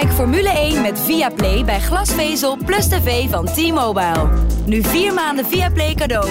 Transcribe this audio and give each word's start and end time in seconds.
Kijk 0.00 0.12
Formule 0.12 0.48
1 0.48 0.82
met 0.82 1.00
Viaplay 1.00 1.64
bij 1.64 1.80
glasvezel 1.80 2.56
plus 2.64 2.88
tv 2.88 3.28
van 3.30 3.46
T-Mobile. 3.46 4.28
Nu 4.66 4.82
vier 4.82 5.14
maanden 5.14 5.46
Viaplay 5.46 5.94
cadeau. 5.94 6.28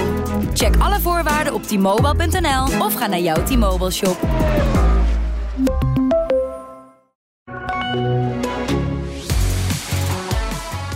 Check 0.53 0.75
alle 0.79 0.99
voorwaarden 0.99 1.53
op 1.53 1.63
t-mobile.nl 1.63 2.85
of 2.85 2.93
ga 2.93 3.07
naar 3.07 3.19
jouw 3.19 3.43
T-Mobile 3.43 3.91
shop. 3.91 4.17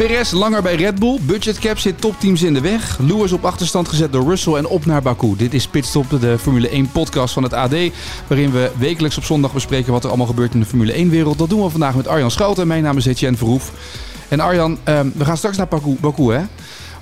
Perez 0.08 0.32
langer 0.32 0.62
bij 0.62 0.76
Red 0.76 1.00
Bull. 1.00 1.20
Budgetcap 1.22 1.78
zit 1.78 2.02
topteams 2.02 2.44
in 2.44 2.54
de 2.54 2.62
weg. 2.62 2.98
Lewis 3.00 3.32
op 3.32 3.46
achterstand 3.46 3.88
gezet 3.88 4.12
door 4.12 4.28
Russell 4.28 4.54
en 4.54 4.68
op 4.68 4.86
naar 4.86 5.02
Baku. 5.02 5.36
Dit 5.36 5.54
is 5.54 5.68
Pitstop, 5.68 6.10
de 6.20 6.38
Formule 6.40 6.70
1 6.70 6.92
podcast 6.92 7.34
van 7.34 7.44
het 7.44 7.54
AD. 7.54 7.76
Waarin 8.28 8.52
we 8.52 8.72
wekelijks 8.78 9.18
op 9.18 9.24
zondag 9.24 9.54
bespreken 9.54 9.92
wat 9.92 10.04
er 10.04 10.10
allemaal 10.10 10.28
gebeurt 10.28 10.54
in 10.54 10.60
de 10.60 10.66
Formule 10.66 10.94
1 10.94 11.10
wereld. 11.10 11.38
Dat 11.38 11.50
doen 11.50 11.64
we 11.64 11.70
vandaag 11.70 11.96
met 11.96 12.08
Arjan 12.08 12.32
Schouten. 12.32 12.68
Mijn 12.68 12.84
naam 12.84 12.98
is 12.98 13.06
Etienne 13.06 13.38
Verhoef. 13.38 13.72
En 14.28 14.40
Arjan, 14.40 14.78
ehm, 14.84 15.08
we 15.16 15.26
gaan 15.26 15.38
straks 15.38 15.58
naar 15.58 15.68
Baku, 15.68 15.98
Baku 16.00 16.34
hè? 16.34 16.42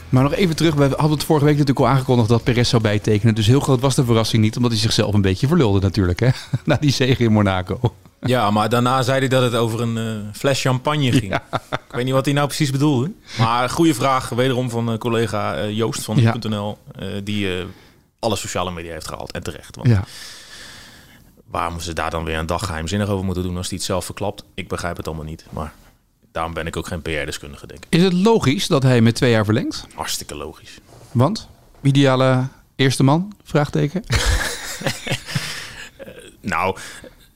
Maar 0.09 0.23
nog 0.23 0.33
even 0.33 0.55
terug, 0.55 0.73
we 0.73 0.83
hadden 0.83 1.11
het 1.11 1.23
vorige 1.23 1.45
week 1.45 1.57
natuurlijk 1.57 1.85
al 1.85 1.93
aangekondigd 1.93 2.29
dat 2.29 2.43
Perez 2.43 2.69
zou 2.69 2.81
bijtekenen. 2.81 3.35
Dus 3.35 3.47
heel 3.47 3.59
groot 3.59 3.79
was 3.81 3.95
de 3.95 4.05
verrassing 4.05 4.43
niet, 4.43 4.55
omdat 4.55 4.71
hij 4.71 4.79
zichzelf 4.79 5.13
een 5.13 5.21
beetje 5.21 5.47
verlulde 5.47 5.79
natuurlijk, 5.79 6.19
hè? 6.19 6.29
Na 6.65 6.77
die 6.79 6.91
zege 6.91 7.23
in 7.23 7.31
Monaco. 7.31 7.79
Ja, 8.21 8.51
maar 8.51 8.69
daarna 8.69 9.01
zei 9.01 9.19
hij 9.19 9.27
dat 9.27 9.43
het 9.43 9.55
over 9.55 9.81
een 9.81 9.97
uh, 9.97 10.29
fles 10.33 10.61
champagne 10.61 11.11
ging. 11.11 11.35
Ik 11.71 11.91
weet 11.97 12.05
niet 12.05 12.13
wat 12.13 12.25
hij 12.25 12.33
nou 12.33 12.47
precies 12.47 12.71
bedoelde. 12.71 13.11
Maar 13.37 13.69
goede 13.69 13.93
vraag, 13.93 14.29
wederom 14.29 14.69
van 14.69 14.91
uh, 14.91 14.97
collega 14.97 15.63
uh, 15.63 15.71
Joost 15.77 16.03
van 16.03 16.17
ja. 16.17 16.35
.nl, 16.39 16.77
die 17.23 17.65
alle 18.19 18.35
sociale 18.35 18.71
media 18.71 18.91
heeft 18.91 19.07
gehaald. 19.07 19.31
En 19.31 19.43
terecht. 19.43 19.75
Want 19.75 19.87
ja. 19.87 20.03
waarom 21.45 21.79
ze 21.79 21.93
daar 21.93 22.09
dan 22.09 22.23
weer 22.23 22.37
een 22.37 22.45
dag 22.45 22.65
geheimzinnig 22.65 23.09
over 23.09 23.25
moeten 23.25 23.43
doen 23.43 23.57
als 23.57 23.67
hij 23.69 23.77
het 23.77 23.85
zelf 23.85 24.05
verklapt? 24.05 24.43
Ik 24.53 24.67
begrijp 24.67 24.97
het 24.97 25.07
allemaal 25.07 25.25
niet. 25.25 25.45
Maar 25.49 25.73
daarom 26.31 26.53
ben 26.53 26.67
ik 26.67 26.77
ook 26.77 26.87
geen 26.87 27.01
PR-deskundige, 27.01 27.67
denk 27.67 27.85
ik. 27.85 27.95
Is 27.95 28.03
het 28.03 28.13
logisch 28.13 28.67
dat 28.67 28.83
hij 28.83 29.01
met 29.01 29.15
twee 29.15 29.31
jaar 29.31 29.45
verlengt? 29.45 29.87
Hartstikke 29.95 30.35
logisch. 30.35 30.77
Want? 31.11 31.47
Ideale 31.81 32.47
eerste 32.75 33.03
man? 33.03 33.33
Vraagteken. 33.43 34.03
nou, 36.41 36.77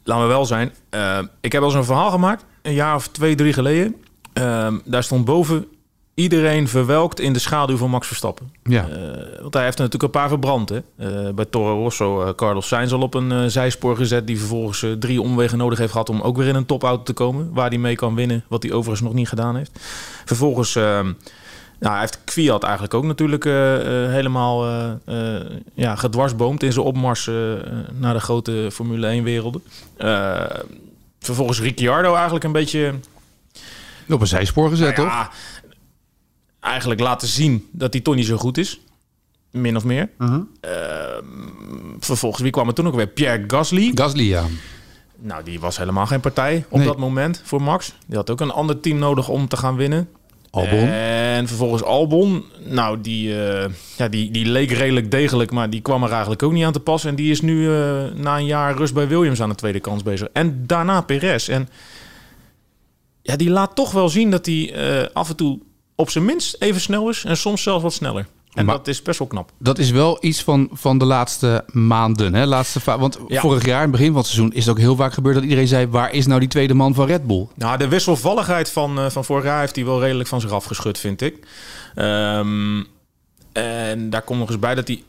laten 0.05 0.27
we 0.27 0.33
wel 0.33 0.45
zijn. 0.45 0.73
Uh, 0.91 1.19
ik 1.41 1.51
heb 1.51 1.63
al 1.63 1.69
zo'n 1.69 1.83
verhaal 1.83 2.11
gemaakt, 2.11 2.45
een 2.61 2.73
jaar 2.73 2.95
of 2.95 3.07
twee, 3.07 3.35
drie 3.35 3.53
geleden. 3.53 3.95
Uh, 4.33 4.73
daar 4.85 5.03
stond 5.03 5.25
boven 5.25 5.65
iedereen 6.13 6.67
verwelkt 6.67 7.19
in 7.19 7.33
de 7.33 7.39
schaduw 7.39 7.77
van 7.77 7.89
Max 7.89 8.07
Verstappen. 8.07 8.51
Ja. 8.63 8.87
Uh, 8.89 8.95
want 9.41 9.53
hij 9.53 9.63
heeft 9.63 9.77
er 9.77 9.83
natuurlijk 9.83 10.03
een 10.03 10.09
paar 10.09 10.29
verbrand. 10.29 10.69
Hè? 10.69 10.81
bij 11.33 11.45
Toro 11.45 11.81
Rosso, 11.81 12.33
Carlos 12.35 12.67
Sainz 12.67 12.93
al 12.93 13.01
op 13.01 13.13
een 13.13 13.51
zijspoor 13.51 13.95
gezet... 13.95 14.27
die 14.27 14.39
vervolgens 14.39 14.85
drie 14.99 15.21
omwegen 15.21 15.57
nodig 15.57 15.79
heeft 15.79 15.91
gehad 15.91 16.09
om 16.09 16.21
ook 16.21 16.37
weer 16.37 16.47
in 16.47 16.55
een 16.55 16.65
topauto 16.65 17.03
te 17.03 17.13
komen... 17.13 17.53
waar 17.53 17.69
hij 17.69 17.77
mee 17.77 17.95
kan 17.95 18.15
winnen, 18.15 18.43
wat 18.47 18.63
hij 18.63 18.71
overigens 18.71 19.07
nog 19.07 19.13
niet 19.13 19.29
gedaan 19.29 19.55
heeft. 19.55 19.79
Vervolgens... 20.25 20.77
nou, 21.79 21.91
hij 21.91 21.99
heeft 21.99 22.23
Kwiat 22.23 22.63
eigenlijk 22.63 22.93
ook 22.93 23.03
natuurlijk 23.03 23.45
uh, 23.45 23.53
uh, 23.53 24.11
helemaal 24.11 24.67
uh, 25.07 25.39
ja, 25.73 25.95
gedwarsboomd 25.95 26.63
in 26.63 26.73
zijn 26.73 26.85
opmars 26.85 27.29
naar 27.93 28.13
de 28.13 28.19
grote 28.19 28.69
Formule 28.71 29.21
1-werelden. 29.21 29.63
vervolgens 31.19 31.61
Ricciardo 31.61 32.13
eigenlijk 32.13 32.43
een 32.45 32.51
beetje... 32.51 32.93
Op 34.09 34.21
een 34.21 34.27
zijspoor 34.27 34.69
gezet, 34.69 34.97
nou 34.97 35.09
toch? 35.09 35.17
Ja, 35.17 35.29
eigenlijk 36.59 37.01
laten 37.01 37.27
zien 37.27 37.69
dat 37.71 37.93
hij 37.93 38.01
toch 38.01 38.15
niet 38.15 38.25
zo 38.25 38.37
goed 38.37 38.57
is. 38.57 38.79
Min 39.51 39.75
of 39.75 39.83
meer. 39.83 40.09
-huh. 40.17 40.41
vervolgens, 41.99 42.41
wie 42.41 42.51
kwam 42.51 42.67
er 42.67 42.73
toen 42.73 42.87
ook 42.87 42.95
weer? 42.95 43.07
Pierre 43.07 43.43
Gasly. 43.47 43.91
Gasly, 43.93 44.23
ja. 44.23 44.43
Nou, 45.17 45.43
die 45.43 45.59
was 45.59 45.77
helemaal 45.77 46.05
geen 46.05 46.19
partij 46.19 46.65
op 46.69 46.77
Nee. 46.77 46.87
dat 46.87 46.97
moment 46.97 47.41
voor 47.43 47.61
Max. 47.61 47.93
Die 48.05 48.15
had 48.15 48.29
ook 48.29 48.41
een 48.41 48.51
ander 48.51 48.79
team 48.79 48.97
nodig 48.97 49.27
om 49.27 49.47
te 49.47 49.57
gaan 49.57 49.75
winnen. 49.75 50.09
En 50.63 51.47
vervolgens 51.47 51.83
Albon. 51.83 52.45
Nou, 52.63 53.01
die, 53.01 53.43
eh, 53.43 53.69
ja, 53.97 54.07
die, 54.07 54.31
die 54.31 54.45
leek 54.45 54.71
redelijk 54.71 55.11
degelijk, 55.11 55.51
maar 55.51 55.69
die 55.69 55.81
kwam 55.81 56.03
er 56.03 56.11
eigenlijk 56.11 56.43
ook 56.43 56.51
niet 56.51 56.65
aan 56.65 56.71
te 56.71 56.79
pas. 56.79 57.05
En 57.05 57.15
die 57.15 57.31
is 57.31 57.41
nu 57.41 57.69
eh, 57.69 58.03
na 58.13 58.37
een 58.37 58.45
jaar 58.45 58.75
rust 58.75 58.93
bij 58.93 59.07
Williams 59.07 59.41
aan 59.41 59.49
de 59.49 59.55
tweede 59.55 59.79
kans 59.79 60.03
bezig. 60.03 60.27
En 60.33 60.63
daarna 60.67 61.01
Perez. 61.01 61.49
En 61.49 61.69
ja, 63.21 63.35
die 63.35 63.49
laat 63.49 63.75
toch 63.75 63.91
wel 63.91 64.09
zien 64.09 64.31
dat 64.31 64.45
hij 64.45 64.73
eh, 64.73 65.07
af 65.13 65.29
en 65.29 65.35
toe 65.35 65.59
op 65.95 66.09
zijn 66.09 66.25
minst 66.25 66.55
even 66.59 66.81
snel 66.81 67.09
is. 67.09 67.23
En 67.23 67.37
soms 67.37 67.63
zelfs 67.63 67.83
wat 67.83 67.93
sneller. 67.93 68.25
En 68.55 68.65
Maar- 68.65 68.75
dat 68.75 68.87
is 68.87 69.01
best 69.01 69.19
wel 69.19 69.27
knap. 69.27 69.51
Dat 69.57 69.77
is 69.77 69.91
wel 69.91 70.17
iets 70.21 70.43
van, 70.43 70.69
van 70.71 70.97
de 70.97 71.05
laatste 71.05 71.65
maanden. 71.71 72.33
Hè? 72.33 72.45
Laatste 72.45 72.79
Want 72.97 73.19
Ja. 73.27 73.41
vorig 73.41 73.65
jaar, 73.65 73.75
in 73.77 73.81
het 73.81 73.91
begin 73.91 74.07
van 74.07 74.17
het 74.17 74.25
seizoen, 74.25 74.53
is 74.53 74.65
het 74.65 74.69
ook 74.73 74.79
heel 74.79 74.95
vaak 74.95 75.13
gebeurd 75.13 75.35
dat 75.35 75.43
iedereen 75.43 75.67
zei: 75.67 75.87
waar 75.87 76.11
is 76.13 76.25
nou 76.25 76.39
die 76.39 76.49
tweede 76.49 76.73
man 76.73 76.93
van 76.93 77.05
Red 77.05 77.27
Bull? 77.27 77.47
Nou, 77.55 77.77
de 77.77 77.87
wisselvalligheid 77.87 78.71
van, 78.71 78.99
eh, 78.99 79.09
van 79.09 79.25
vorig 79.25 79.43
jaar 79.43 79.59
heeft 79.59 79.75
hij 79.75 79.85
wel 79.85 80.01
redelijk 80.01 80.29
van 80.29 80.41
zich 80.41 80.51
afgeschud, 80.51 80.97
vind 80.97 81.21
ik. 81.21 81.47
Ehm, 81.95 82.83
en 83.53 84.09
daar 84.09 84.21
komt 84.21 84.39
nog 84.39 84.49
eens 84.49 84.59
bij 84.59 84.75
dat 84.75 84.87
hij, 84.87 85.03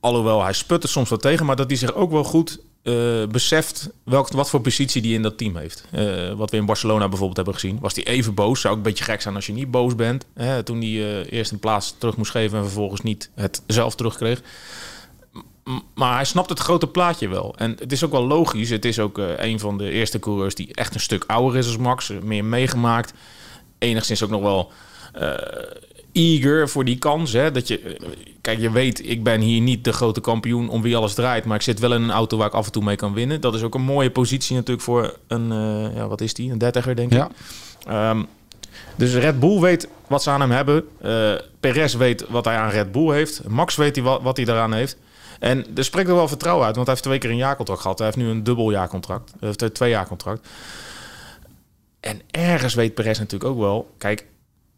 alhoewel 0.00 0.42
hij 0.42 0.52
sputte 0.52 0.88
soms 0.88 1.08
wat 1.08 1.22
tegen, 1.22 1.46
maar 1.46 1.56
dat 1.56 1.68
hij 1.68 1.76
zich 1.78 1.94
ook 1.94 2.10
wel 2.10 2.24
goed 2.24 2.60
eh, 2.82 3.26
beseft 3.30 3.90
welk, 4.04 4.28
wat 4.28 4.50
voor 4.50 4.60
positie 4.60 5.02
die 5.02 5.14
in 5.14 5.22
dat 5.22 5.38
team 5.38 5.56
heeft. 5.56 5.84
Eh, 5.90 6.32
wat 6.32 6.50
we 6.50 6.56
in 6.56 6.66
Barcelona 6.66 7.08
bijvoorbeeld 7.08 7.36
hebben 7.36 7.54
gezien. 7.54 7.78
Was 7.80 7.94
hij 7.94 8.04
even 8.04 8.34
boos? 8.34 8.60
Zou 8.60 8.72
ook 8.72 8.78
een 8.78 8.86
beetje 8.86 9.04
gek 9.04 9.20
zijn 9.20 9.34
als 9.34 9.46
je 9.46 9.52
niet 9.52 9.70
boos 9.70 9.94
bent. 9.94 10.26
Hè, 10.34 10.62
toen 10.62 10.80
hij 10.80 10.88
eh, 10.88 11.32
eerst 11.32 11.52
een 11.52 11.58
plaats 11.58 11.94
terug 11.98 12.16
moest 12.16 12.30
geven 12.30 12.58
en 12.58 12.64
vervolgens 12.64 13.00
niet 13.00 13.30
het 13.34 13.62
zelf 13.66 13.94
terugkreeg. 13.94 14.42
Maar 15.94 16.14
hij 16.14 16.24
snapt 16.24 16.48
het 16.48 16.58
grote 16.58 16.86
plaatje 16.86 17.28
wel. 17.28 17.54
En 17.56 17.76
het 17.78 17.92
is 17.92 18.04
ook 18.04 18.10
wel 18.10 18.26
logisch. 18.26 18.70
Het 18.70 18.84
is 18.84 18.98
ook 18.98 19.18
een 19.36 19.58
van 19.60 19.78
de 19.78 19.90
eerste 19.90 20.18
coureurs 20.18 20.54
die 20.54 20.74
echt 20.74 20.94
een 20.94 21.00
stuk 21.00 21.24
ouder 21.26 21.58
is 21.58 21.66
als 21.66 21.76
Max. 21.76 22.12
Meer 22.22 22.44
meegemaakt. 22.44 23.12
Enigszins 23.78 24.22
ook 24.22 24.30
nog 24.30 24.42
wel 24.42 24.72
eager 26.12 26.68
voor 26.68 26.84
die 26.84 26.98
kans. 26.98 27.32
Hè? 27.32 27.50
Dat 27.50 27.68
je, 27.68 27.78
eh, 27.78 28.08
kijk, 28.40 28.60
je 28.60 28.70
weet, 28.70 29.08
ik 29.08 29.22
ben 29.22 29.40
hier 29.40 29.60
niet 29.60 29.84
de 29.84 29.92
grote 29.92 30.20
kampioen 30.20 30.68
om 30.68 30.82
wie 30.82 30.96
alles 30.96 31.14
draait. 31.14 31.44
Maar 31.44 31.56
ik 31.56 31.62
zit 31.62 31.78
wel 31.78 31.94
in 31.94 32.02
een 32.02 32.10
auto 32.10 32.36
waar 32.36 32.46
ik 32.46 32.52
af 32.52 32.66
en 32.66 32.72
toe 32.72 32.84
mee 32.84 32.96
kan 32.96 33.14
winnen. 33.14 33.40
Dat 33.40 33.54
is 33.54 33.62
ook 33.62 33.74
een 33.74 33.82
mooie 33.82 34.10
positie 34.10 34.56
natuurlijk 34.56 34.84
voor 34.84 35.16
een, 35.26 35.52
eh, 35.52 35.96
ja, 35.96 36.08
wat 36.08 36.20
is 36.20 36.34
die? 36.34 36.52
Een 36.52 36.58
dertiger 36.58 36.96
denk 36.96 37.12
ik. 37.12 37.18
Ja. 37.18 37.30
Ehm, 37.86 38.22
dus 38.96 39.14
Red 39.14 39.40
Bull 39.40 39.60
weet 39.60 39.88
wat 40.06 40.22
ze 40.22 40.30
aan 40.30 40.40
hem 40.40 40.50
hebben. 40.50 40.84
Eh 41.00 41.34
Perez 41.60 41.94
weet 41.94 42.24
wat 42.28 42.44
hij 42.44 42.56
aan 42.56 42.70
Red 42.70 42.92
Bull 42.92 43.12
heeft. 43.12 43.48
Max 43.48 43.76
weet 43.76 43.94
hij 43.94 44.04
wat, 44.04 44.22
wat 44.22 44.36
hij 44.36 44.46
daaraan 44.46 44.72
heeft. 44.72 44.96
En 45.38 45.66
er 45.76 45.84
spreekt 45.84 46.08
er 46.08 46.14
wel 46.14 46.28
vertrouwen 46.28 46.66
uit, 46.66 46.74
want 46.74 46.86
hij 46.86 46.96
heeft 46.96 47.06
twee 47.06 47.18
keer 47.18 47.30
een 47.30 47.36
jaarcontract 47.36 47.80
gehad. 47.80 47.98
Hij 47.98 48.06
heeft 48.06 48.18
nu 48.18 48.28
een 48.28 48.44
dubbel 48.44 48.70
jaarcontract. 48.70 49.30
Hij 49.30 49.48
heeft 49.48 49.62
een 49.62 49.72
twee 49.72 49.90
jaar 49.90 50.06
contract. 50.06 50.48
En 52.00 52.20
ergens 52.30 52.74
weet 52.74 52.94
Perez 52.94 53.18
natuurlijk 53.18 53.50
ook 53.50 53.58
wel... 53.58 53.94
Kijk, 53.98 54.26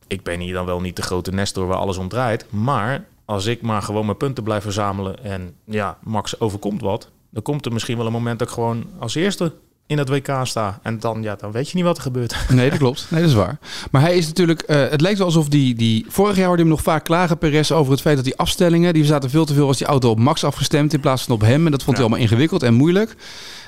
ik 0.06 0.22
ben 0.22 0.41
hier 0.41 0.54
dan 0.54 0.66
wel 0.66 0.81
niet 0.81 0.97
de 0.97 1.03
grote 1.03 1.32
Nestor 1.32 1.66
waar 1.66 1.76
alles 1.76 1.97
om 1.97 2.09
draait. 2.09 2.47
Maar 2.50 3.04
als 3.25 3.47
ik 3.47 3.62
maar 3.62 3.82
gewoon 3.82 4.04
mijn 4.04 4.16
punten 4.16 4.44
blijf 4.44 4.62
verzamelen... 4.62 5.25
en 5.25 5.54
ja, 5.65 5.98
Max 6.03 6.41
overkomt 6.41 6.81
wat... 6.81 7.10
dan 7.31 7.42
komt 7.42 7.66
er 7.66 7.72
misschien 7.72 7.97
wel 7.97 8.06
een 8.06 8.12
moment 8.12 8.38
dat 8.38 8.48
ik 8.48 8.54
gewoon 8.54 8.87
als 8.98 9.15
eerste 9.15 9.53
in 9.87 9.98
het 9.98 10.09
WK 10.09 10.41
sta. 10.42 10.81
En 10.82 11.00
dan, 11.00 11.22
ja, 11.22 11.34
dan 11.37 11.53
weet 11.53 11.69
je 11.69 11.76
niet 11.76 11.84
wat 11.84 11.97
er 11.97 12.03
gebeurt. 12.03 12.37
Nee, 12.48 12.70
dat 12.70 12.78
klopt. 12.78 13.06
Nee, 13.10 13.20
dat 13.20 13.31
is 13.31 13.37
waar. 13.37 13.59
Maar 13.91 14.00
hij 14.03 14.16
is 14.16 14.26
natuurlijk. 14.26 14.62
eh, 14.62 14.88
het 14.88 15.00
lijkt 15.00 15.19
wel 15.19 15.26
alsof 15.26 15.48
die, 15.48 15.75
die. 15.75 16.06
Vorig 16.09 16.36
jaar 16.36 16.47
hoorde 16.47 16.62
hem 16.62 16.71
nog 16.71 16.82
vaak 16.82 17.04
klagen, 17.04 17.38
Perez, 17.38 17.71
over 17.71 17.92
het 17.92 18.00
feit 18.00 18.16
dat 18.16 18.25
die 18.25 18.36
afstellingen. 18.36 18.94
die 18.94 19.04
zaten 19.04 19.31
veel 19.31 19.44
te 19.44 19.54
veel 19.54 19.66
als 19.66 19.78
die 19.78 19.86
auto 19.86 20.10
op 20.10 20.19
Max 20.19 20.44
afgestemd 20.44 20.92
in 20.92 21.00
plaats 21.00 21.22
van 21.22 21.34
op 21.34 21.41
hem. 21.41 21.65
En 21.65 21.71
dat 21.71 21.82
vond 21.82 21.97
hij 21.97 22.06
allemaal 22.06 22.25
ingewikkeld 22.25 22.62
en 22.62 22.75
moeilijk. 22.75 23.15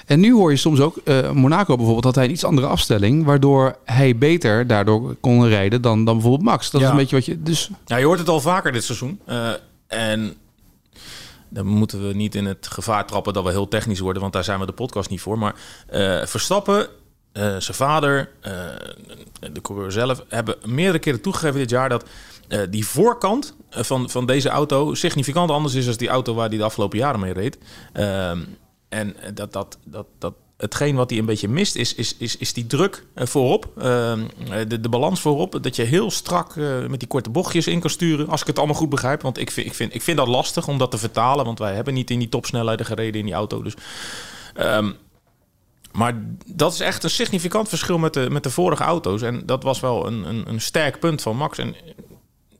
En 0.06 0.21
nu 0.21 0.33
hoor 0.33 0.50
je 0.50 0.56
soms 0.56 0.81
ook, 0.81 0.97
eh, 1.05 1.31
Monaco 1.31 1.75
bijvoorbeeld, 1.77 2.05
had 2.05 2.15
hij 2.15 2.25
een 2.25 2.31
iets 2.31 2.44
andere 2.44 2.67
afstelling. 2.67 3.25
Waardoor 3.25 3.77
hij 3.84 4.17
beter 4.17 4.67
daardoor 4.67 5.17
kon 5.21 5.49
rijden 5.49 5.83
dan, 5.83 6.05
dan 6.05 6.15
bijvoorbeeld 6.15 6.44
Max. 6.50 6.71
Dat 6.71 6.81
is 6.81 6.89
een 6.89 6.97
beetje 6.97 7.17
wat 7.17 7.25
je. 7.25 7.43
Dus 7.43 7.71
Ja, 7.87 7.97
je 7.97 8.05
hoort 8.05 8.19
het 8.19 8.28
al 8.28 8.41
vaker 8.41 8.72
dit 8.72 8.84
seizoen. 8.84 9.21
Eh, 9.25 9.50
en 9.87 10.34
dan 11.49 11.66
moeten 11.66 12.06
we 12.09 12.15
niet 12.15 12.34
in 12.34 12.47
het 12.47 12.66
gevaar 12.66 13.06
trappen 13.06 13.33
dat 13.33 13.45
we 13.45 13.50
heel 13.50 13.69
technisch 13.69 14.00
worden, 14.00 14.21
want 14.22 14.34
daar 14.34 14.45
zijn 14.45 14.61
we 14.61 14.66
de 14.66 14.72
podcast 14.72 15.11
niet 15.11 15.21
voor. 15.21 15.39
Maar 15.39 15.55
eh, 15.87 16.27
Verstappen, 16.27 16.89
eh, 17.37 17.43
zijn 17.43 17.77
vader, 17.77 18.30
eh, 18.41 18.53
de 19.53 19.60
coureur 19.60 19.92
zelf, 19.92 20.25
hebben 20.28 20.57
meerdere 20.65 20.98
keren 20.98 21.21
toegegeven 21.21 21.59
dit 21.59 21.71
jaar 21.71 21.89
dat 21.89 22.04
eh, 22.48 22.60
die 22.71 22.86
voorkant 22.86 23.54
van, 23.71 24.10
van 24.10 24.27
deze 24.27 24.48
auto 24.48 24.95
significant 24.95 25.51
anders 25.51 25.75
is 25.75 25.84
dan 25.84 25.95
die 25.95 26.09
auto 26.09 26.34
waar 26.34 26.48
hij 26.48 26.59
de 26.59 26.65
afgelopen 26.65 26.98
jaren 26.98 27.21
mee 27.21 27.33
reed. 27.33 27.59
En 28.97 29.16
dat, 29.34 29.53
dat, 29.53 29.78
dat, 29.84 30.07
dat 30.19 30.34
hetgeen 30.57 30.97
wat 30.97 31.10
hij 31.10 31.19
een 31.19 31.25
beetje 31.25 31.48
mist, 31.48 31.77
is, 31.77 31.95
is, 31.95 32.16
is, 32.16 32.37
is 32.37 32.53
die 32.53 32.66
druk 32.66 33.04
eh, 33.15 33.27
voorop. 33.27 33.69
Ehm, 33.78 34.21
eh, 34.51 34.69
de, 34.69 34.81
de 34.81 34.89
balans 34.89 35.21
voorop. 35.21 35.63
Dat 35.63 35.77
je 35.77 35.83
heel 35.83 36.10
strak 36.10 36.57
eh, 36.57 36.87
met 36.87 36.98
die 36.98 37.09
korte 37.09 37.31
bochtjes 37.31 37.66
in 37.66 37.81
kan 37.81 37.91
sturen. 37.91 38.28
Als 38.28 38.41
ik 38.41 38.47
het 38.47 38.59
allemaal 38.59 38.77
goed 38.77 38.89
begrijp. 38.89 39.22
Want 39.22 39.39
ik 39.39 39.51
vind, 39.51 39.66
ik, 39.66 39.75
vind, 39.75 39.95
ik 39.95 40.03
vind 40.03 40.16
dat 40.16 40.28
lastig 40.28 40.69
om 40.69 40.78
dat 40.78 40.91
te 40.91 40.98
vertalen. 40.98 41.45
Want 41.45 41.59
wij 41.59 41.75
hebben 41.75 41.95
niet 41.95 42.10
in 42.10 42.19
die 42.19 42.28
topsnelheden 42.28 42.87
gereden 42.87 43.21
in 43.21 43.27
die 43.27 43.34
auto. 43.34 43.63
Dus, 43.63 43.75
ehm, 44.54 44.93
maar 45.92 46.22
dat 46.47 46.72
is 46.72 46.81
echt 46.81 47.04
een 47.04 47.10
significant 47.10 47.69
verschil 47.69 47.99
met 47.99 48.15
de, 48.15 48.31
met 48.31 48.42
de 48.42 48.51
vorige 48.51 48.83
auto's. 48.83 49.22
En 49.22 49.42
dat 49.47 49.63
was 49.63 49.81
wel 49.81 50.07
een, 50.07 50.28
een, 50.28 50.49
een 50.49 50.60
sterk 50.60 50.99
punt 50.99 51.22
van 51.22 51.37
Max. 51.37 51.59
En 51.59 51.75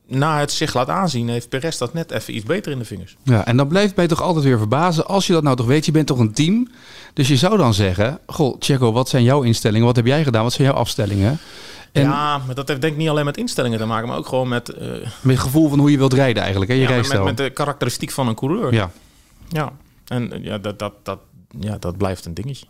na 0.07 0.39
het 0.39 0.51
zich 0.51 0.73
laat 0.73 0.89
aanzien, 0.89 1.29
heeft 1.29 1.49
Perez 1.49 1.77
dat 1.77 1.93
net 1.93 2.11
even 2.11 2.35
iets 2.35 2.45
beter 2.45 2.71
in 2.71 2.79
de 2.79 2.85
vingers. 2.85 3.15
Ja, 3.23 3.45
en 3.45 3.57
dan 3.57 3.67
blijft 3.67 3.95
mij 3.95 4.07
toch 4.07 4.21
altijd 4.21 4.45
weer 4.45 4.57
verbazen. 4.57 5.07
Als 5.07 5.27
je 5.27 5.33
dat 5.33 5.43
nou 5.43 5.55
toch 5.55 5.65
weet, 5.65 5.85
je 5.85 5.91
bent 5.91 6.07
toch 6.07 6.19
een 6.19 6.33
team. 6.33 6.67
Dus 7.13 7.27
je 7.27 7.37
zou 7.37 7.57
dan 7.57 7.73
zeggen, 7.73 8.19
goh, 8.25 8.55
Checo, 8.59 8.91
wat 8.91 9.09
zijn 9.09 9.23
jouw 9.23 9.41
instellingen? 9.41 9.85
Wat 9.85 9.95
heb 9.95 10.05
jij 10.05 10.23
gedaan? 10.23 10.43
Wat 10.43 10.53
zijn 10.53 10.67
jouw 10.67 10.77
afstellingen? 10.77 11.39
En 11.91 12.01
Ja, 12.01 12.37
maar 12.37 12.55
dat 12.55 12.67
heeft 12.67 12.81
denk 12.81 12.93
ik 12.93 12.99
niet 12.99 13.09
alleen 13.09 13.25
met 13.25 13.37
instellingen 13.37 13.79
te 13.79 13.85
maken, 13.85 14.07
maar 14.07 14.17
ook 14.17 14.27
gewoon 14.27 14.47
met, 14.47 14.69
eh, 14.69 14.87
met 15.21 15.35
het 15.35 15.39
gevoel 15.39 15.69
van 15.69 15.79
hoe 15.79 15.91
je 15.91 15.97
wilt 15.97 16.13
rijden 16.13 16.41
eigenlijk, 16.41 16.71
hè? 16.71 16.77
je 16.77 16.87
ja, 16.87 16.95
met, 16.95 17.23
met 17.23 17.37
de 17.37 17.49
karakteristiek 17.49 18.11
van 18.11 18.27
een 18.27 18.35
coureur. 18.35 18.73
Ja, 18.73 18.91
Ja. 19.49 19.71
En 20.07 20.33
eh, 20.33 20.43
ja, 20.43 20.57
dat, 20.57 20.79
dat, 20.79 20.93
dat, 21.03 21.19
ja, 21.59 21.77
dat 21.77 21.97
blijft 21.97 22.25
een 22.25 22.33
dingetje. 22.33 22.65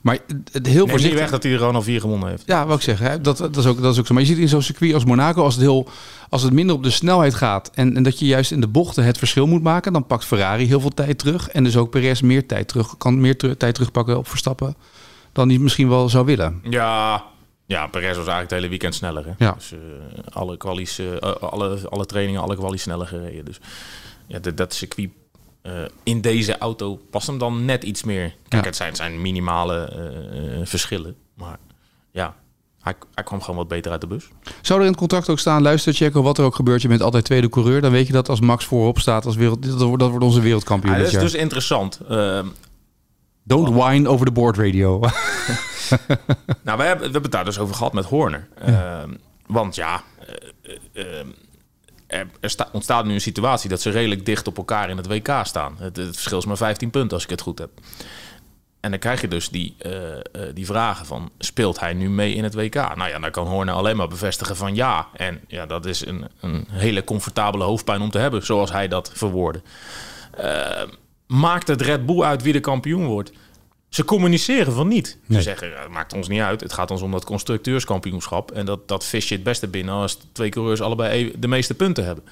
maar 0.00 0.18
het 0.52 0.66
heel 0.66 0.72
Neem 0.72 0.80
niet 0.80 0.90
voorzichtig... 0.90 1.20
weg 1.20 1.30
dat 1.30 1.42
hij 1.42 1.52
er 1.52 1.58
gewoon 1.58 1.74
al 1.74 1.82
vier 1.82 2.00
gewonnen 2.00 2.28
heeft. 2.28 2.42
Ja, 2.46 2.66
wat 2.66 2.76
ik 2.76 2.82
zeggen, 2.82 3.06
hè? 3.06 3.20
Dat, 3.20 3.36
dat, 3.36 3.56
is 3.56 3.66
ook, 3.66 3.82
dat 3.82 3.92
is 3.92 3.98
ook 3.98 4.06
zo. 4.06 4.14
Maar 4.14 4.22
je 4.22 4.28
ziet 4.28 4.38
in 4.38 4.48
zo'n 4.48 4.62
circuit 4.62 4.94
als 4.94 5.04
Monaco, 5.04 5.42
als 5.42 5.54
het, 5.54 5.62
heel, 5.62 5.88
als 6.28 6.42
het 6.42 6.52
minder 6.52 6.76
op 6.76 6.82
de 6.82 6.90
snelheid 6.90 7.34
gaat 7.34 7.70
en, 7.74 7.96
en 7.96 8.02
dat 8.02 8.18
je 8.18 8.26
juist 8.26 8.50
in 8.50 8.60
de 8.60 8.66
bochten 8.66 9.04
het 9.04 9.18
verschil 9.18 9.46
moet 9.46 9.62
maken, 9.62 9.92
dan 9.92 10.06
pakt 10.06 10.24
Ferrari 10.24 10.66
heel 10.66 10.80
veel 10.80 10.90
tijd 10.90 11.18
terug. 11.18 11.48
En 11.48 11.64
dus 11.64 11.76
ook 11.76 11.90
Perez 11.90 12.20
meer 12.20 12.46
tijd 12.46 12.68
terug, 12.68 12.96
kan 12.96 13.20
meer 13.20 13.36
ter- 13.36 13.56
tijd 13.56 13.74
terugpakken 13.74 14.18
op 14.18 14.28
Verstappen 14.28 14.76
dan 15.32 15.48
hij 15.48 15.58
misschien 15.58 15.88
wel 15.88 16.08
zou 16.08 16.24
willen. 16.24 16.60
Ja, 16.68 17.24
ja 17.66 17.86
Perez 17.86 18.16
was 18.16 18.16
eigenlijk 18.16 18.42
het 18.42 18.50
hele 18.50 18.68
weekend 18.68 18.94
sneller. 18.94 19.26
Hè? 19.26 19.44
Ja. 19.44 19.52
Dus 19.52 19.72
eh, 19.72 19.78
alle, 20.28 20.56
kwalies, 20.56 20.98
eh, 20.98 21.32
alle, 21.40 21.78
alle 21.88 22.06
trainingen, 22.06 22.40
alle 22.40 22.56
kwalies 22.56 22.82
sneller 22.82 23.06
gereden. 23.06 23.44
Dus 23.44 23.60
ja, 24.26 24.38
dat, 24.38 24.56
dat 24.56 24.74
circuit 24.74 25.10
eh, 25.62 25.72
in 26.02 26.20
deze 26.20 26.58
auto 26.58 27.00
past 27.10 27.26
hem 27.26 27.38
dan 27.38 27.64
net 27.64 27.82
iets 27.84 28.02
meer. 28.02 28.34
Kijk, 28.48 28.62
Ja. 28.62 28.68
het 28.68 28.76
zijn, 28.76 28.96
zijn 28.96 29.20
minimale 29.20 29.84
eh, 29.84 30.60
eh, 30.60 30.66
verschillen. 30.66 31.16
Maar 31.34 31.58
ja, 32.10 32.34
hij, 32.82 32.94
hij 33.14 33.24
kwam 33.24 33.40
gewoon 33.40 33.56
wat 33.56 33.68
beter 33.68 33.90
uit 33.92 34.00
de 34.00 34.06
bus. 34.06 34.28
Zou 34.60 34.78
er 34.78 34.84
in 34.84 34.90
het 34.90 35.00
contract 35.00 35.28
ook 35.28 35.38
staan, 35.38 35.62
luister 35.62 35.92
Checo, 35.94 36.22
wat 36.22 36.38
er 36.38 36.44
ook 36.44 36.54
gebeurt, 36.54 36.82
je 36.82 36.88
bent 36.88 37.02
altijd 37.02 37.24
tweede 37.24 37.48
coureur. 37.48 37.80
Dan 37.80 37.90
weet 37.90 38.06
je 38.06 38.12
dat 38.12 38.28
als 38.28 38.40
Max 38.40 38.64
voorop 38.64 38.98
staat 38.98 39.26
als 39.26 39.36
wereld, 39.36 39.62
dat 39.62 39.80
wordt, 39.82 40.00
dat 40.00 40.10
wordt 40.10 40.24
onze 40.24 40.40
wereldkampioen 40.40 40.92
Ja, 40.92 40.98
dat 40.98 41.06
is 41.06 41.12
jaar. 41.12 41.22
dus 41.22 41.34
interessant. 41.34 42.00
Ehm, 42.08 42.46
Don't 43.44 43.68
whine 43.74 44.08
over 44.08 44.26
the 44.26 44.32
board 44.32 44.56
radio. 44.56 45.00
Nou, 46.62 46.78
we 46.78 46.84
hebben, 46.84 46.96
we 47.06 47.12
hebben 47.12 47.22
het 47.22 47.30
daar 47.32 47.44
dus 47.44 47.58
over 47.58 47.74
gehad 47.74 47.92
met 47.92 48.04
Horner. 48.04 48.48
Ehm, 48.58 49.10
want 49.46 49.74
ja, 49.74 50.02
eh, 50.62 50.72
eh, 50.94 51.18
ehm, 51.18 51.26
er, 52.40 52.50
sta- 52.50 52.68
ontstaat 52.72 53.04
nu 53.04 53.14
een 53.14 53.20
situatie 53.20 53.68
dat 53.70 53.80
ze 53.80 53.90
redelijk 53.90 54.26
dicht 54.26 54.46
op 54.46 54.56
elkaar 54.56 54.90
in 54.90 54.96
het 54.96 55.06
WK 55.06 55.30
staan. 55.42 55.76
Het, 55.78 55.98
verschil 55.98 56.38
is 56.38 56.46
maar 56.46 56.56
15 56.56 56.90
punten 56.90 57.12
als 57.12 57.24
ik 57.24 57.30
het 57.30 57.40
goed 57.40 57.58
heb. 57.58 57.70
En 58.80 58.90
dan 58.90 58.98
krijg 58.98 59.20
je 59.20 59.28
dus 59.28 59.48
die, 59.48 59.74
eh, 59.78 60.14
eh, 60.16 60.20
die 60.54 60.66
vragen 60.66 61.06
van, 61.06 61.30
speelt 61.38 61.80
hij 61.80 61.92
nu 61.92 62.10
mee 62.10 62.34
in 62.34 62.44
het 62.44 62.54
WK? 62.54 62.74
Nou 62.74 63.08
ja, 63.08 63.18
dan 63.18 63.30
kan 63.30 63.46
Horner 63.46 63.74
alleen 63.74 63.96
maar 63.96 64.08
bevestigen 64.08 64.56
van 64.56 64.74
ja. 64.74 65.08
En 65.12 65.40
ja, 65.48 65.66
dat 65.66 65.86
is 65.86 66.06
een, 66.06 66.28
een 66.40 66.66
hele 66.70 67.04
comfortabele 67.04 67.64
hoofdpijn 67.64 68.00
om 68.00 68.10
te 68.10 68.18
hebben, 68.18 68.44
zoals 68.46 68.72
hij 68.72 68.88
dat 68.88 69.10
verwoordde. 69.14 69.62
Eh, 70.36 70.82
maakt 71.26 71.68
het 71.68 71.80
Red 71.80 72.06
Bull 72.06 72.22
uit 72.22 72.42
wie 72.42 72.52
de 72.52 72.60
kampioen 72.60 73.06
wordt? 73.06 73.32
Ze 73.92 74.04
communiceren 74.04 74.72
van 74.72 74.88
niet. 74.88 75.06
Ze 75.06 75.18
Nee. 75.26 75.42
zeggen, 75.42 75.72
het 75.80 75.88
maakt 75.88 76.12
ons 76.12 76.28
niet 76.28 76.40
uit. 76.40 76.60
Het 76.60 76.72
gaat 76.72 76.90
ons 76.90 77.02
om 77.02 77.10
dat 77.10 77.24
constructeurskampioenschap. 77.24 78.50
En 78.50 78.66
dat, 78.66 78.88
dat 78.88 79.04
vis 79.04 79.28
je 79.28 79.34
het 79.34 79.44
beste 79.44 79.68
binnen 79.68 79.94
als 79.94 80.18
twee 80.32 80.48
coureurs 80.50 80.80
allebei 80.80 81.24
e- 81.26 81.32
de 81.38 81.48
meeste 81.48 81.74
punten 81.74 82.04
hebben. 82.04 82.24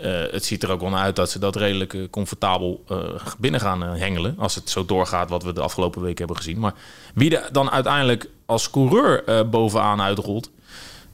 Eh, 0.00 0.32
het 0.32 0.44
ziet 0.44 0.62
er 0.62 0.70
ook 0.70 0.80
wel 0.80 0.90
naar 0.90 1.02
uit 1.02 1.16
dat 1.16 1.30
ze 1.30 1.38
dat 1.38 1.56
redelijk 1.56 1.94
eh, 1.94 2.00
comfortabel 2.10 2.84
eh, 2.88 2.98
binnen 3.38 3.60
gaan 3.60 3.82
hengelen. 3.82 4.34
Als 4.38 4.54
het 4.54 4.70
zo 4.70 4.84
doorgaat 4.84 5.30
wat 5.30 5.42
we 5.42 5.52
de 5.52 5.60
afgelopen 5.60 6.02
week 6.02 6.18
hebben 6.18 6.36
gezien. 6.36 6.58
Maar 6.58 6.74
wie 7.14 7.38
er 7.38 7.52
dan 7.52 7.70
uiteindelijk 7.70 8.28
als 8.46 8.70
coureur 8.70 9.48
bovenaan 9.48 10.00
uitrolt... 10.00 10.50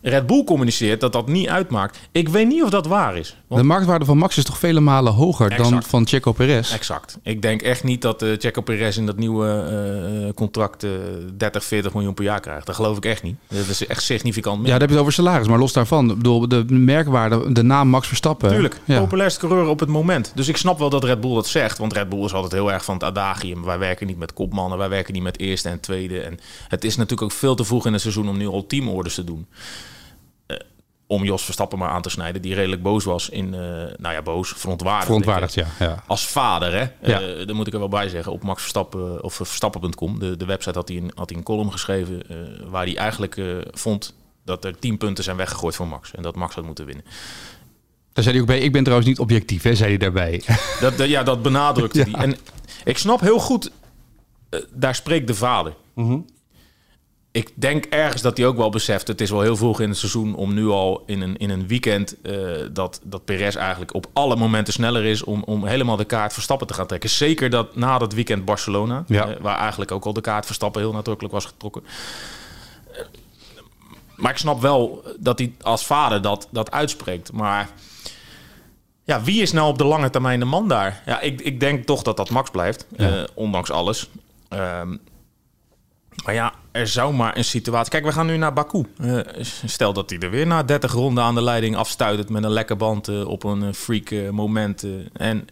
Red 0.02 0.26
Bull 0.26 0.44
communiceert 0.44 1.00
dat 1.00 1.12
dat 1.12 1.28
niet 1.28 1.48
uitmaakt. 1.48 1.98
Ik 2.12 2.28
weet 2.28 2.46
niet 2.48 2.62
of 2.62 2.70
dat 2.70 2.86
waar 2.86 3.16
is. 3.16 3.36
Want 3.46 3.60
De 3.60 3.66
marktwaarde 3.66 4.04
van 4.04 4.18
Max 4.18 4.36
is 4.36 4.44
toch 4.44 4.58
vele 4.58 4.80
malen 4.80 5.12
hoger 5.12 5.56
dan 5.56 5.82
van 5.82 6.06
Checo 6.06 6.32
Perez. 6.32 6.72
Exact. 6.72 7.18
Ik 7.22 7.42
denk 7.42 7.62
echt 7.62 7.84
niet 7.84 8.02
dat 8.02 8.22
eh 8.22 8.30
Checo 8.38 8.60
Perez 8.60 8.96
in 8.96 9.06
dat 9.06 9.16
nieuwe 9.16 9.48
eh, 10.26 10.34
contract 10.34 10.84
eh 10.84 10.90
30, 11.36 11.64
40 11.64 11.92
miljoen 11.94 12.14
per 12.14 12.24
jaar 12.24 12.40
krijgt. 12.40 12.66
Dat 12.66 12.74
geloof 12.74 12.96
ik 12.96 13.04
echt 13.04 13.22
niet. 13.22 13.36
Dat 13.48 13.68
is 13.68 13.86
echt 13.86 14.02
significant 14.02 14.56
Ja, 14.56 14.62
meer. 14.62 14.70
dan 14.70 14.80
heb 14.80 14.88
je 14.88 14.94
het 14.94 15.02
over 15.02 15.12
salaris, 15.12 15.48
maar 15.48 15.58
los 15.58 15.72
daarvan. 15.72 16.10
Ik 16.10 16.16
bedoel, 16.16 16.48
de 16.48 16.64
merkwaarde, 16.68 17.52
de 17.52 17.62
naam 17.62 17.88
Max 17.88 18.06
Verstappen. 18.06 18.48
Tuurlijk, 18.50 18.80
Ja. 18.84 18.98
populairste 19.00 19.40
coureur 19.40 19.66
op 19.66 19.80
het 19.80 19.88
moment. 19.88 20.32
Dus 20.34 20.48
ik 20.48 20.56
snap 20.56 20.78
wel 20.78 20.90
dat 20.90 21.04
Red 21.04 21.20
Bull 21.20 21.34
dat 21.34 21.46
zegt. 21.46 21.78
Want 21.78 21.92
Red 21.92 22.08
Bull 22.08 22.24
is 22.24 22.32
altijd 22.34 22.52
heel 22.52 22.72
erg 22.72 22.84
van 22.84 22.94
het 22.94 23.04
adagium. 23.04 23.64
Wij 23.64 23.78
werken 23.78 24.06
niet 24.06 24.18
met 24.18 24.32
kopmannen, 24.32 24.78
wij 24.78 24.88
werken 24.88 25.12
niet 25.14 25.22
met 25.22 25.38
eerste 25.38 25.68
en 25.68 25.80
tweede. 25.80 26.20
En 26.20 26.38
het 26.68 26.84
is 26.84 26.96
natuurlijk 26.96 27.22
ook 27.22 27.38
veel 27.38 27.54
te 27.54 27.64
vroeg 27.64 27.86
in 27.86 27.92
het 27.92 28.02
seizoen 28.02 28.28
om 28.28 28.36
nu 28.36 28.46
al 28.46 28.66
teamorders 28.66 29.14
te 29.14 29.24
doen. 29.24 29.46
Eh, 31.08 31.16
om 31.16 31.24
Jos 31.24 31.44
Verstappen 31.44 31.78
maar 31.78 31.88
aan 31.88 32.02
te 32.02 32.10
snijden, 32.10 32.42
die 32.42 32.54
redelijk 32.54 32.82
boos 32.82 33.04
was 33.04 33.28
in, 33.28 33.54
eh, 33.54 33.60
nou 33.96 34.14
ja, 34.14 34.22
boos, 34.22 34.52
verontwaardigd. 34.56 35.06
Verontwaardigd, 35.06 35.54
ja. 35.54 35.66
ja. 35.78 36.02
Als 36.06 36.26
vader, 36.28 36.72
hè? 36.72 37.10
Ja. 37.12 37.20
Eh, 37.20 37.46
daar 37.46 37.54
moet 37.56 37.66
ik 37.66 37.72
er 37.72 37.78
wel 37.78 37.88
bij 37.88 38.08
zeggen. 38.08 38.32
Op 38.32 38.42
Max 38.42 38.60
Verstappen 38.60 39.22
of 39.22 39.34
Verstappen.com, 39.34 40.18
de, 40.18 40.36
de 40.36 40.44
website, 40.44 40.78
had 40.78 40.88
hij 40.88 40.96
een, 40.96 41.10
had 41.14 41.28
hij 41.28 41.38
een 41.38 41.44
column 41.44 41.72
geschreven. 41.72 42.28
eh, 42.28 42.36
waar 42.68 42.84
hij 42.84 42.96
eigenlijk 42.96 43.36
eh, 43.36 43.46
vond 43.70 44.14
dat 44.44 44.64
er 44.64 44.78
10 44.78 44.98
punten 44.98 45.24
zijn 45.24 45.36
weggegooid 45.36 45.76
voor 45.76 45.86
Max. 45.88 46.10
En 46.14 46.22
dat 46.22 46.36
Max 46.36 46.54
had 46.54 46.64
moeten 46.64 46.86
winnen. 46.86 47.04
Daar 48.12 48.24
zei 48.24 48.30
hij 48.36 48.40
ook 48.40 48.50
bij, 48.50 48.58
ik 48.60 48.72
ben 48.72 48.82
trouwens 48.82 49.08
niet 49.08 49.18
objectief, 49.18 49.62
hè, 49.62 49.74
zei 49.74 49.88
hij 49.88 49.98
daarbij. 49.98 50.42
Dat, 50.80 50.98
ja, 51.08 51.22
dat 51.22 51.42
benadrukte 51.42 51.98
Ja. 52.04 52.04
hij. 52.04 52.12
En 52.24 52.36
ik 52.84 52.98
snap 52.98 53.20
heel 53.20 53.38
goed, 53.38 53.70
eh, 54.50 54.60
daar 54.72 54.94
spreekt 54.94 55.26
de 55.26 55.34
vader. 55.34 55.74
Ik 57.36 57.52
denk 57.54 57.84
ergens 57.84 58.22
dat 58.22 58.36
hij 58.36 58.46
ook 58.46 58.56
wel 58.56 58.70
beseft, 58.70 59.08
het 59.08 59.20
is 59.20 59.30
wel 59.30 59.40
heel 59.40 59.56
vroeg 59.56 59.80
in 59.80 59.88
het 59.88 59.98
seizoen 59.98 60.34
om 60.34 60.54
nu 60.54 60.66
al 60.68 61.02
in 61.06 61.20
een, 61.20 61.36
in 61.36 61.50
een 61.50 61.66
weekend 61.66 62.20
eh, 62.20 62.34
dat, 62.72 63.00
dat 63.02 63.24
Perez 63.24 63.56
eigenlijk 63.56 63.94
op 63.94 64.06
alle 64.12 64.36
momenten 64.36 64.72
sneller 64.72 65.04
is 65.04 65.24
om, 65.24 65.42
om 65.42 65.66
helemaal 65.66 65.96
de 65.96 66.04
kaart 66.04 66.32
Verstappen 66.32 66.66
te 66.66 66.74
gaan 66.74 66.86
trekken. 66.86 67.10
Zeker 67.10 67.50
dat 67.50 67.76
na 67.76 67.98
dat 67.98 68.12
weekend 68.12 68.44
Barcelona, 68.44 69.04
Ja. 69.06 69.28
eh, 69.28 69.40
waar 69.40 69.58
eigenlijk 69.58 69.90
ook 69.92 70.04
al 70.04 70.12
de 70.12 70.20
kaart 70.20 70.46
Verstappen 70.46 70.80
heel 70.80 70.92
nadrukkelijk 70.92 71.34
was 71.34 71.44
getrokken. 71.44 71.82
Eh, 72.92 73.00
maar 74.16 74.30
ik 74.30 74.38
snap 74.38 74.60
wel 74.60 75.02
dat 75.18 75.38
hij 75.38 75.52
als 75.60 75.86
vader 75.86 76.22
dat, 76.22 76.48
dat 76.50 76.70
uitspreekt. 76.70 77.32
Maar 77.32 77.68
ja, 79.04 79.22
wie 79.22 79.42
is 79.42 79.52
nou 79.52 79.68
op 79.68 79.78
de 79.78 79.84
lange 79.84 80.10
termijn 80.10 80.38
de 80.40 80.44
man 80.46 80.68
daar? 80.68 81.02
Ja, 81.06 81.20
ik, 81.20 81.40
ik 81.40 81.60
denk 81.60 81.86
toch 81.86 82.02
dat 82.02 82.16
dat 82.16 82.30
Max 82.30 82.50
blijft, 82.50 82.86
Ja. 82.96 83.26
ondanks 83.34 83.70
alles. 83.70 84.08
Ehm, 84.48 84.96
maar 86.24 86.34
ja, 86.34 86.52
er 86.70 86.86
zou 86.88 87.14
maar 87.14 87.36
een 87.36 87.44
situatie... 87.44 87.90
Kijk, 87.90 88.04
we 88.04 88.12
gaan 88.12 88.26
nu 88.26 88.36
naar 88.36 88.52
Baku. 88.52 88.84
Eh, 88.98 89.18
stel 89.64 89.92
dat 89.92 90.10
hij 90.10 90.18
er 90.18 90.30
weer 90.30 90.46
na 90.46 90.62
30 90.62 90.92
ronden 90.92 91.24
aan 91.24 91.34
de 91.34 91.42
leiding 91.42 91.76
afstuitert... 91.76 92.28
met 92.28 92.44
een 92.44 92.50
lekker 92.50 92.76
band 92.76 93.08
eh, 93.08 93.28
op 93.28 93.44
een 93.44 93.62
eh, 93.62 93.72
freak 93.72 94.32
moment. 94.32 94.86
en, 95.12 95.46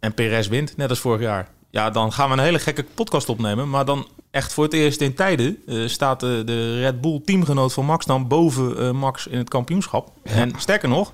en 0.00 0.14
Perez 0.14 0.48
wint, 0.48 0.76
net 0.76 0.90
als 0.90 0.98
vorig 0.98 1.20
jaar. 1.20 1.48
Ja, 1.70 1.90
dan 1.90 2.12
gaan 2.12 2.28
we 2.28 2.34
een 2.34 2.42
hele 2.42 2.58
gekke 2.58 2.84
podcast 2.94 3.28
opnemen. 3.28 3.70
Maar 3.70 3.84
dan 3.84 4.08
echt 4.30 4.52
voor 4.52 4.64
het 4.64 4.72
eerst 4.72 5.00
in 5.00 5.14
tijden... 5.14 5.58
staat 5.86 6.20
de, 6.20 6.78
Red 6.80 7.00
Bull 7.00 7.20
teamgenoot 7.24 7.72
van 7.72 7.84
Max 7.84 8.06
dan 8.06 8.28
boven 8.28 8.96
Max 8.96 9.26
in 9.26 9.38
het 9.38 9.48
kampioenschap. 9.48 10.12
En 10.22 10.52
sterker 10.56 10.88
nog, 10.88 11.12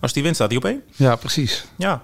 als 0.00 0.12
die 0.12 0.22
wint 0.22 0.34
staat 0.34 0.48
hij 0.48 0.56
op 0.56 0.64
één. 0.64 0.82
Ja, 0.92 1.16
precies. 1.16 1.64
Ja, 1.76 2.02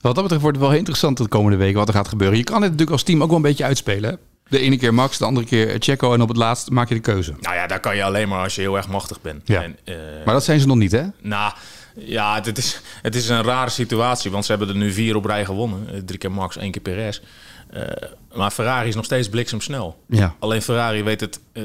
Wat 0.00 0.14
dat 0.14 0.22
betreft 0.22 0.42
wordt 0.42 0.56
het 0.56 0.66
wel 0.66 0.70
heel 0.70 0.78
interessant 0.78 1.16
de 1.16 1.28
komende 1.28 1.56
weken 1.56 1.78
wat 1.78 1.88
er 1.88 1.94
gaat 1.94 2.08
gebeuren. 2.08 2.38
Je 2.38 2.44
kan 2.44 2.54
het 2.54 2.64
natuurlijk 2.64 2.90
als 2.90 3.02
team 3.02 3.22
ook 3.22 3.28
wel 3.28 3.36
een 3.36 3.42
beetje 3.42 3.64
uitspelen. 3.64 4.10
hè? 4.10 4.16
De 4.48 4.58
ene 4.58 4.76
keer 4.76 4.94
Max, 4.94 5.18
de 5.18 5.24
andere 5.24 5.46
keer 5.46 5.76
Checo 5.78 6.14
en 6.14 6.20
op 6.22 6.28
het 6.28 6.36
laatst 6.36 6.70
maak 6.70 6.88
je 6.88 6.94
de 6.94 7.00
keuze. 7.00 7.34
nou 7.40 7.54
ja, 7.54 7.66
daar 7.66 7.80
kan 7.80 7.96
je 7.96 8.04
alleen 8.04 8.28
maar 8.28 8.42
als 8.42 8.54
je 8.54 8.60
heel 8.60 8.76
erg 8.76 8.88
machtig 8.88 9.20
bent. 9.20 9.48
Ja. 9.48 9.62
En, 9.62 9.76
eh, 9.84 9.94
Maar 10.24 10.34
dat 10.34 10.44
zijn 10.44 10.60
ze 10.60 10.66
nog 10.66 10.76
niet, 10.76 10.92
hè? 10.92 11.04
Nou, 11.20 11.52
ja, 11.94 12.34
het 12.42 12.58
is, 12.58 12.80
het 13.02 13.14
is 13.14 13.28
een 13.28 13.42
rare 13.42 13.70
situatie, 13.70 14.30
want 14.30 14.44
ze 14.44 14.50
hebben 14.50 14.68
er 14.68 14.76
nu 14.76 14.92
vier 14.92 15.16
op 15.16 15.24
rij 15.24 15.44
gewonnen. 15.44 15.88
Eh, 15.94 16.00
Drie 16.04 16.18
keer 16.18 16.32
Max, 16.32 16.56
één 16.56 16.70
keer 16.70 16.82
Perez. 16.82 17.20
Eh, 17.70 17.82
maar 18.34 18.50
Ferrari 18.50 18.88
is 18.88 18.94
nog 18.94 19.04
steeds 19.04 19.28
bliksemsnel. 19.28 20.02
Ja. 20.08 20.34
Alleen 20.38 20.62
Ferrari 20.62 21.02
weet 21.02 21.20
het, 21.20 21.40
eh, 21.52 21.62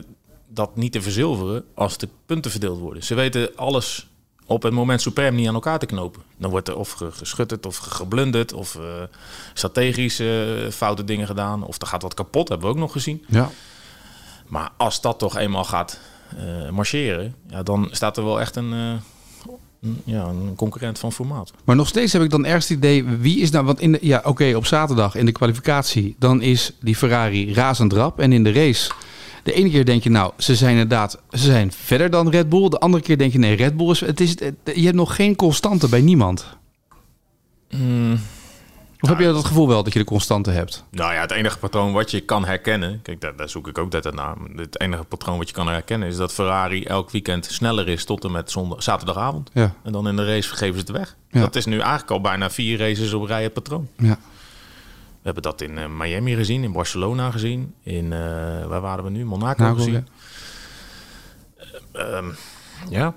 dat 0.48 0.76
niet 0.76 0.92
te 0.92 1.02
verzilveren 1.02 1.64
als 1.76 1.98
de 1.98 2.08
punten 2.26 2.52
verdeeld 2.52 2.80
worden. 2.80 3.04
Ze 3.04 3.16
weten 3.16 3.50
alles 3.56 4.08
op 4.52 4.64
het 4.64 4.74
moment 4.74 5.02
suprem 5.02 5.36
niet 5.36 5.48
aan 5.48 5.54
elkaar 5.54 5.80
te 5.80 5.86
knopen. 5.86 6.22
Dan 6.38 6.50
wordt 6.52 6.68
er 6.68 6.76
of 6.78 6.92
ge- 6.92 7.12
geschutterd 7.12 7.66
of 7.66 7.78
ge- 7.78 7.90
geblunderd 7.92 8.54
of 8.54 8.76
eh, 8.76 8.82
strategisch 9.54 10.20
eh, 10.20 10.28
foute 10.72 11.04
dingen 11.04 11.28
gedaan. 11.28 11.64
Of 11.64 11.82
er 11.82 11.88
gaat 11.88 12.02
wat 12.02 12.14
kapot, 12.14 12.50
hebben 12.50 12.68
we 12.68 12.74
ook 12.74 12.80
nog 12.80 12.92
gezien. 12.92 13.26
Ja. 13.28 13.50
Maar 14.48 14.70
als 14.78 15.02
dat 15.02 15.20
toch 15.20 15.38
eenmaal 15.38 15.64
gaat 15.64 16.00
eh, 16.38 16.70
marcheren, 16.70 17.36
ja, 17.50 17.64
dan 17.64 17.88
staat 17.92 18.18
er 18.18 18.24
wel 18.24 18.40
echt 18.40 18.56
een, 18.56 18.72
een- 18.72 19.02
ja, 20.04 20.24
een 20.24 20.54
concurrent 20.56 21.00
van 21.00 21.12
formaat. 21.12 21.52
Maar 21.64 21.76
nog 21.76 21.88
steeds 21.88 22.14
heb 22.14 22.22
ik 22.22 22.30
dan 22.30 22.46
ergens 22.46 22.68
het 22.70 22.78
idee, 22.78 23.04
wie 23.04 23.40
is 23.40 23.52
nou... 23.52 23.66
Want 23.66 23.80
in 23.80 23.92
de, 23.92 23.98
ja, 24.02 24.22
oké, 24.26 24.54
op 24.56 24.66
zaterdag 24.66 25.16
in 25.16 25.26
de 25.26 25.32
kwalificatie, 25.32 26.16
dan 26.20 26.42
is 26.42 26.72
die 26.80 26.96
Ferrari 26.96 27.54
razend 27.54 27.94
rap. 27.94 28.20
En 28.20 28.32
in 28.34 28.44
de 28.44 28.52
race, 28.52 28.92
de 29.44 29.54
ene 29.54 29.70
keer 29.70 29.86
denk 29.86 30.04
je, 30.04 30.10
nou, 30.10 30.32
ze 30.38 30.56
zijn 30.56 30.72
inderdaad 30.72 31.18
ze 31.32 31.38
zijn 31.46 31.72
verder 31.72 32.10
dan 32.10 32.30
Red 32.30 32.50
Bull. 32.50 32.70
De 32.70 32.80
andere 32.80 33.04
keer 33.04 33.18
denk 33.18 33.32
je, 33.32 33.40
nee, 33.40 33.56
Red 33.56 33.78
Bull 33.78 33.90
is... 33.90 34.00
Het 34.00 34.20
is 34.20 34.30
het- 34.40 34.56
je 34.76 34.84
hebt 34.84 34.96
nog 34.96 35.16
geen 35.16 35.36
constante 35.36 35.90
bij 35.90 36.02
niemand. 36.02 36.46
Of 39.04 39.10
heb 39.10 39.20
je 39.20 39.26
dat 39.26 39.46
gevoel 39.46 39.68
wel 39.68 39.84
dat 39.84 39.94
je 39.94 40.00
de 40.00 40.06
constante 40.06 40.52
hebt? 40.52 40.84
Nou 40.92 41.14
ja, 41.14 41.22
het 41.22 41.32
enige 41.32 41.58
patroon 41.58 41.94
wat 41.94 42.12
je 42.12 42.20
kan 42.20 42.46
herkennen... 42.46 43.00
Kijk, 43.02 43.22
daar, 43.22 43.36
daar 43.36 43.50
zoek 43.50 43.68
ik 43.68 43.78
ook 43.78 43.94
altijd 43.94 44.16
naar. 44.16 44.36
Het 44.56 44.80
enige 44.80 45.04
patroon 45.04 45.38
wat 45.38 45.48
je 45.48 45.54
kan 45.54 45.68
herkennen... 45.68 46.08
is 46.08 46.16
dat 46.18 46.34
Ferrari 46.34 46.84
elk 46.84 47.12
weekend 47.12 47.46
sneller 47.46 47.88
is 47.88 48.06
tot 48.06 48.24
en 48.24 48.32
met 48.32 48.52
zondag, 48.52 48.84
zaterdagavond. 48.84 49.50
Ja. 49.54 49.74
En 49.84 49.92
dan 49.92 50.08
in 50.08 50.16
de 50.16 50.26
race 50.26 50.56
geven 50.56 50.74
ze 50.74 50.80
het 50.80 50.90
weg. 50.90 51.16
Ja. 51.32 51.40
Dat 51.40 51.56
is 51.56 51.66
nu 51.66 51.80
eigenlijk 51.80 52.12
al 52.12 52.22
bijna 52.22 52.50
vier 52.50 52.78
races 52.78 53.14
op 53.14 53.24
rij 53.26 53.44
het 53.44 53.54
patroon. 53.54 53.88
Ja. 53.98 54.18
We 55.22 55.28
hebben 55.28 55.44
dat 55.44 55.62
in 55.62 55.78
eh, 55.78 55.88
Miami 55.88 56.36
gezien, 56.36 56.64
in 56.64 56.72
Barcelona 56.72 57.32
gezien, 57.32 57.74
in 57.84 58.14
eh, 58.14 58.66
waar 58.66 58.82
waren 58.82 59.04
we 59.04 59.10
nu? 59.10 59.26
Monaco 59.26 59.74
gezien. 59.74 60.08
Ehm, 61.92 62.30
ja, 62.90 63.16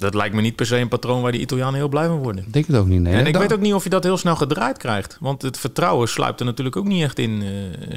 dat 0.00 0.14
lijkt 0.14 0.34
me 0.34 0.40
niet 0.40 0.56
per 0.56 0.66
se 0.66 0.76
een 0.76 0.88
patroon 0.88 1.22
waar 1.22 1.32
die 1.32 1.40
Italianen 1.40 1.74
heel 1.74 1.88
blij 1.88 2.06
van 2.06 2.16
worden. 2.18 2.44
Ik 2.46 2.52
denk 2.52 2.66
het 2.66 2.76
ook 2.76 2.86
niet. 2.86 3.00
Nee. 3.00 3.12
en 3.14 3.26
ik 3.26 3.32
Dan- 3.32 3.42
weet 3.42 3.52
ook 3.52 3.60
niet 3.60 3.74
of 3.74 3.84
je 3.84 3.90
dat 3.90 4.04
heel 4.04 4.16
snel 4.16 4.36
gedraaid 4.36 4.76
krijgt. 4.78 5.16
Want 5.20 5.42
het 5.42 5.58
vertrouwen 5.58 6.08
sluipt 6.08 6.40
er 6.40 6.46
natuurlijk 6.46 6.76
ook 6.76 6.84
niet 6.86 7.02
echt 7.02 7.18
in. 7.18 7.42
eh, 7.42 7.48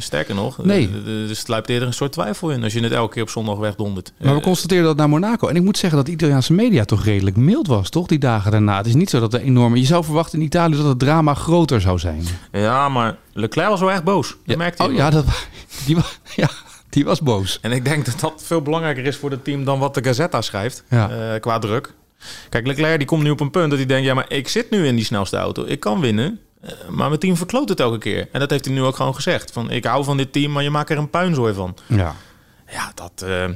sterker 0.01 0.35
nog, 0.35 0.57
Nee. 0.63 0.89
eh, 1.05 1.29
er 1.29 1.35
sluipt 1.35 1.69
eerder 1.69 1.87
een 1.87 1.93
soort 1.93 2.11
twijfel 2.11 2.49
in 2.51 2.63
als 2.63 2.73
je 2.73 2.79
het 2.83 2.91
elke 2.91 3.13
keer 3.13 3.21
op 3.23 3.29
zondag 3.29 3.57
wegdondert. 3.57 4.13
Maar 4.17 4.31
we 4.33 4.37
Eh, 4.39 4.43
constateerden 4.43 4.85
dat 4.87 4.97
naar 4.97 5.09
Monaco. 5.09 5.47
En 5.47 5.55
ik 5.55 5.61
moet 5.63 5.77
zeggen 5.77 5.97
dat 5.97 6.05
de 6.07 6.11
Italiaanse 6.13 6.53
media 6.53 6.85
toch 6.85 7.03
redelijk 7.03 7.35
mild 7.35 7.67
was, 7.67 7.89
toch? 7.89 8.07
Die 8.07 8.19
dagen 8.19 8.51
daarna. 8.51 8.77
Het 8.77 8.85
is 8.85 8.93
niet 8.95 9.09
zo 9.09 9.19
dat 9.19 9.33
er 9.33 9.41
enorme... 9.41 9.77
Je 9.79 9.85
zou 9.85 10.03
verwachten 10.03 10.39
in 10.39 10.45
Italië 10.45 10.75
dat 10.77 10.85
het 10.85 10.99
drama 10.99 11.33
groter 11.33 11.81
zou 11.81 11.99
zijn. 11.99 12.23
ja, 12.51 12.89
maar 12.89 13.17
Leclerc 13.33 13.69
was 13.69 13.79
wel 13.79 13.91
echt 13.91 14.03
boos. 14.03 14.27
Dat 14.29 14.37
Ja. 14.43 14.57
merkte 14.57 14.83
je 14.83 14.89
Oh 14.89 14.95
wel. 14.95 15.03
ja, 15.05 15.11
dat, 15.11 15.25
die, 15.85 15.95
was, 15.95 16.19
ja, 16.35 16.49
die 16.93 17.05
was 17.05 17.21
boos. 17.21 17.59
En 17.61 17.71
ik 17.71 17.85
denk 17.85 18.05
dat 18.05 18.19
dat 18.19 18.43
veel 18.45 18.61
belangrijker 18.61 19.05
is 19.05 19.17
voor 19.17 19.31
het 19.31 19.43
team 19.43 19.63
dan 19.65 19.79
wat 19.79 19.93
de 19.93 20.03
Gazzetta 20.03 20.41
schrijft. 20.41 20.83
Ja. 20.89 21.09
eh, 21.33 21.39
qua 21.41 21.59
druk. 21.59 21.93
Kijk, 22.49 22.67
Leclerc 22.67 22.97
die 22.97 23.07
komt 23.07 23.23
nu 23.23 23.29
op 23.29 23.39
een 23.39 23.51
punt 23.51 23.69
dat 23.69 23.77
hij 23.79 23.87
denkt... 23.87 24.05
ja, 24.05 24.13
maar 24.13 24.25
ik 24.27 24.47
zit 24.47 24.69
nu 24.69 24.87
in 24.87 24.95
die 24.95 25.05
snelste 25.05 25.37
auto. 25.37 25.63
Ik 25.67 25.79
kan 25.79 25.99
winnen. 25.99 26.39
eh, 26.61 26.71
maar 26.89 27.07
mijn 27.07 27.19
team 27.19 27.37
verkloot 27.37 27.69
het 27.69 27.79
elke 27.79 27.97
keer. 27.97 28.27
En 28.31 28.39
dat 28.39 28.49
heeft 28.49 28.65
hij 28.65 28.73
nu 28.73 28.81
ook 28.81 28.95
gewoon 28.95 29.15
gezegd. 29.15 29.51
Van, 29.51 29.71
ik 29.71 29.85
hou 29.85 30.03
van 30.03 30.17
dit 30.17 30.33
team, 30.33 30.51
maar 30.51 30.63
je 30.63 30.69
maakt 30.69 30.89
er 30.89 30.97
een 30.97 31.09
puinzooi 31.09 31.53
van. 31.53 31.77
Ja. 31.87 32.15
Ja, 32.71 32.91
dat 32.95 33.21
eh, 33.29 33.49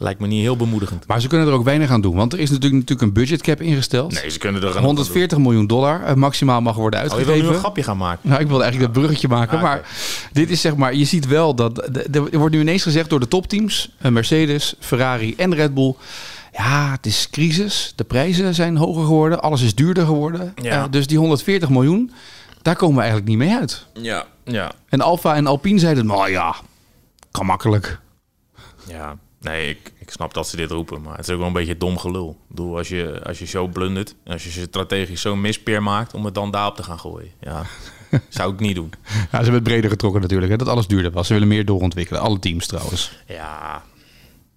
lijkt 0.00 0.20
me 0.20 0.26
niet 0.26 0.40
heel 0.40 0.56
bemoedigend. 0.56 1.06
Maar 1.06 1.20
ze 1.20 1.28
kunnen 1.28 1.46
er 1.46 1.52
ook 1.52 1.64
weinig 1.64 1.90
aan 1.90 2.00
doen. 2.00 2.16
Want 2.16 2.32
er 2.32 2.38
is 2.38 2.50
natuurlijk, 2.50 2.80
natuurlijk 2.80 3.08
een 3.08 3.12
budgetcap 3.12 3.60
ingesteld. 3.60 4.12
Nee, 4.12 4.30
ze 4.30 4.38
kunnen 4.38 4.62
er 4.62 4.76
een 4.76 4.82
140 4.84 5.38
miljoen 5.38 5.66
dollar 5.66 6.02
eh, 6.04 6.14
maximaal 6.14 6.60
mag 6.60 6.74
worden 6.74 7.00
Oh, 7.00 7.06
je 7.06 7.12
uitgegeven. 7.12 7.40
wil 7.42 7.50
nu 7.50 7.56
een 7.56 7.62
grapje 7.62 7.82
gaan 7.82 7.96
maken. 7.96 8.28
Nou, 8.28 8.40
ik 8.40 8.46
wilde 8.48 8.62
eigenlijk 8.62 8.92
dat 8.92 9.02
bruggetje 9.02 9.28
maken. 9.28 9.56
Ah. 9.56 9.62
Maar 9.62 9.88
dit 10.32 10.50
is 10.50 10.60
zeg 10.60 10.76
maar, 10.76 10.94
je 10.94 11.04
ziet 11.04 11.26
wel 11.26 11.54
dat. 11.54 11.78
Er 12.12 12.38
wordt 12.38 12.54
nu 12.54 12.60
ineens 12.60 12.82
gezegd 12.82 13.10
door 13.10 13.20
de 13.20 13.28
topteams: 13.28 13.90
eh, 13.98 14.10
Mercedes, 14.10 14.74
Ferrari 14.78 15.34
en 15.36 15.54
Red 15.54 15.74
Bull. 15.74 15.94
Ja, 16.52 16.90
het 16.90 17.06
is 17.06 17.28
crisis. 17.30 17.92
De 17.96 18.04
prijzen 18.04 18.54
zijn 18.54 18.76
hoger 18.76 19.04
geworden. 19.04 19.42
Alles 19.42 19.62
is 19.62 19.74
duurder 19.74 20.04
geworden. 20.06 20.52
Ja. 20.62 20.84
Eh, 20.84 20.90
dus 20.90 21.06
die 21.06 21.18
140 21.18 21.68
miljoen, 21.68 22.12
daar 22.62 22.76
komen 22.76 22.94
we 22.96 23.00
eigenlijk 23.02 23.30
niet 23.30 23.38
mee 23.38 23.56
uit. 23.58 23.86
Ja, 23.94 24.24
ja, 24.44 24.72
En 24.88 25.00
Alfa 25.00 25.34
en 25.34 25.46
Alpine 25.46 25.78
zeiden: 25.78 26.06
Nou 26.06 26.30
ja, 26.30 26.54
kan 27.30 27.46
makkelijk. 27.46 27.98
ja. 28.86 29.16
Nee, 29.40 29.68
ik, 29.68 29.92
ik 29.98 30.10
snap 30.10 30.34
dat 30.34 30.48
ze 30.48 30.56
dit 30.56 30.70
roepen, 30.70 31.02
maar 31.02 31.16
het 31.16 31.28
is 31.28 31.32
ook 31.32 31.38
wel 31.38 31.46
een 31.46 31.52
beetje 31.52 31.76
dom 31.76 31.98
gelul. 31.98 32.30
Ik 32.30 32.48
bedoel, 32.48 32.76
als 32.76 32.88
je, 32.88 33.20
als 33.24 33.38
je 33.38 33.46
zo 33.46 33.66
blundert, 33.66 34.14
als 34.26 34.44
je 34.44 34.50
strategisch 34.50 35.20
zo'n 35.20 35.40
mispeer 35.40 35.82
maakt 35.82 36.14
om 36.14 36.24
het 36.24 36.34
dan 36.34 36.50
daarop 36.50 36.76
te 36.76 36.82
gaan 36.82 36.98
gooien. 36.98 37.30
Ja, 37.40 37.62
zou 38.28 38.52
ik 38.52 38.60
niet 38.60 38.74
doen. 38.74 38.92
Ja, 39.06 39.20
ze 39.30 39.36
hebben 39.36 39.54
het 39.54 39.62
breder 39.62 39.90
getrokken 39.90 40.20
natuurlijk. 40.20 40.50
Hè, 40.50 40.58
dat 40.58 40.68
alles 40.68 40.86
duurder 40.86 41.10
was. 41.10 41.26
Ze 41.26 41.32
willen 41.32 41.48
meer 41.48 41.64
doorontwikkelen. 41.64 42.20
Alle 42.20 42.38
teams 42.38 42.66
trouwens. 42.66 43.12
Ja, 43.26 43.82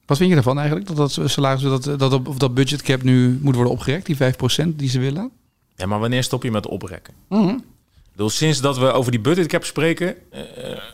Wat 0.06 0.18
vind 0.18 0.30
je 0.30 0.36
ervan 0.36 0.58
eigenlijk? 0.58 0.88
Dat 0.88 0.98
dat 0.98 1.32
salaris, 1.32 1.62
dat, 1.62 2.00
dat, 2.00 2.28
of 2.28 2.38
dat 2.38 2.54
budgetcap 2.54 3.04
nu 3.04 3.40
moet 3.42 3.56
worden 3.56 3.74
opgerekt, 3.74 4.06
die 4.06 4.18
5% 4.18 4.68
die 4.76 4.90
ze 4.90 5.00
willen? 5.00 5.32
Ja, 5.76 5.86
maar 5.86 6.00
wanneer 6.00 6.24
stop 6.24 6.44
je 6.44 6.52
met 6.52 6.68
oprekken? 6.68 7.14
Bedoel, 8.12 8.30
sinds 8.30 8.62
dat 8.62 8.78
we 8.78 8.92
over 8.92 9.12
die 9.12 9.20
budgetcap 9.22 9.64
spreken, 9.64 10.16
eh, 10.32 10.42